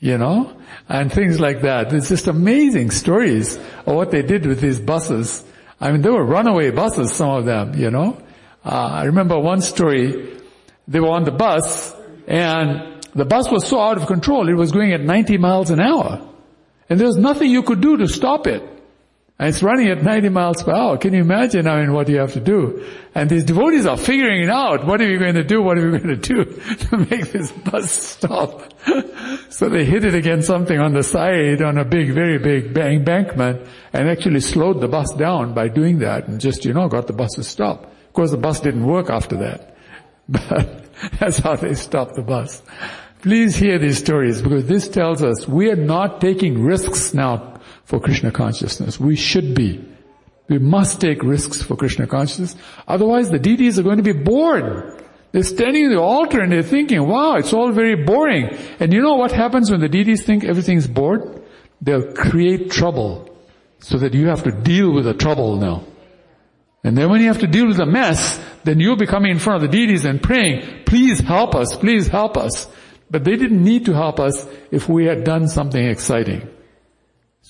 [0.00, 1.92] you know, and things like that.
[1.92, 3.56] It's just amazing stories
[3.86, 5.44] of what they did with these buses.
[5.80, 8.20] I mean, they were runaway buses, some of them, you know.
[8.64, 10.40] Uh, I remember one story,
[10.88, 11.94] they were on the bus,
[12.26, 15.78] and the bus was so out of control, it was going at 90 miles an
[15.78, 16.20] hour.
[16.88, 18.79] And there was nothing you could do to stop it.
[19.40, 20.98] And it's running at 90 miles per hour.
[20.98, 22.84] Can you imagine, I mean, what you have to do?
[23.14, 24.84] And these devotees are figuring it out.
[24.84, 25.62] What are we going to do?
[25.62, 26.44] What are we going to do
[26.76, 28.70] to make this bus stop?
[29.48, 33.66] so they hit it against something on the side on a big, very big embankment
[33.94, 37.14] and actually slowed the bus down by doing that and just, you know, got the
[37.14, 37.84] bus to stop.
[37.84, 39.74] Of course the bus didn't work after that.
[40.28, 40.84] But
[41.18, 42.62] that's how they stopped the bus.
[43.22, 47.49] Please hear these stories because this tells us we are not taking risks now
[47.90, 49.00] for Krishna consciousness.
[49.00, 49.84] We should be.
[50.48, 52.54] We must take risks for Krishna consciousness.
[52.86, 55.04] Otherwise the deities are going to be bored.
[55.32, 58.56] They're standing in the altar and they're thinking, wow, it's all very boring.
[58.78, 61.42] And you know what happens when the deities think everything's bored?
[61.80, 63.28] They'll create trouble
[63.80, 65.84] so that you have to deal with the trouble now.
[66.84, 69.40] And then when you have to deal with the mess, then you'll be coming in
[69.40, 72.68] front of the deities and praying, please help us, please help us.
[73.10, 76.48] But they didn't need to help us if we had done something exciting.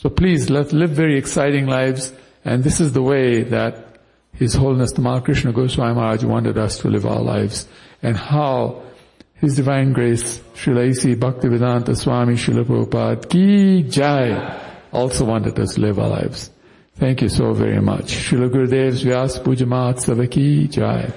[0.01, 3.99] So please, let's live very exciting lives, and this is the way that
[4.33, 7.69] His Holiness Tamal Krishna Goswami Maharaj wanted us to live our lives,
[8.03, 8.83] and how
[9.35, 11.17] His Divine Grace, Srila A.C.
[11.17, 14.59] Bhaktivedanta Swami Srila Prabhupada Ki Jai,
[14.91, 16.51] also wanted us to live our lives.
[16.95, 18.07] Thank you so very much.
[18.07, 21.13] Srila Gurudev's Vyas Puja Mahotsava Ki Jai.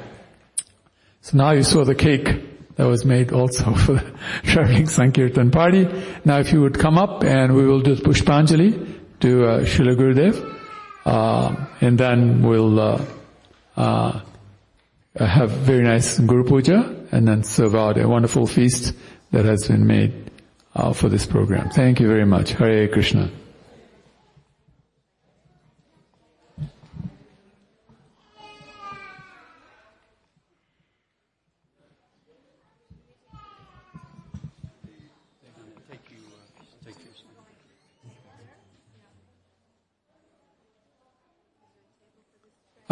[1.21, 4.13] So now you saw the cake that was made also for the
[4.43, 5.87] traveling Sankirtan party.
[6.25, 10.59] Now if you would come up and we will do Pushpanjali to uh, Srila Gurudev,
[11.05, 13.05] uh, and then we'll uh,
[13.77, 14.21] uh,
[15.15, 18.93] have very nice Guru Puja and then serve out a wonderful feast
[19.31, 20.31] that has been made
[20.75, 21.69] uh, for this program.
[21.69, 22.51] Thank you very much.
[22.51, 23.29] Hare Krishna.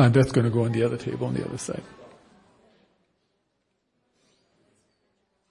[0.01, 1.83] And that's going to go on the other table on the other side.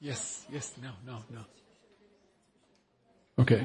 [0.01, 1.41] Yes, yes, no, no, no.
[3.39, 3.65] Okay.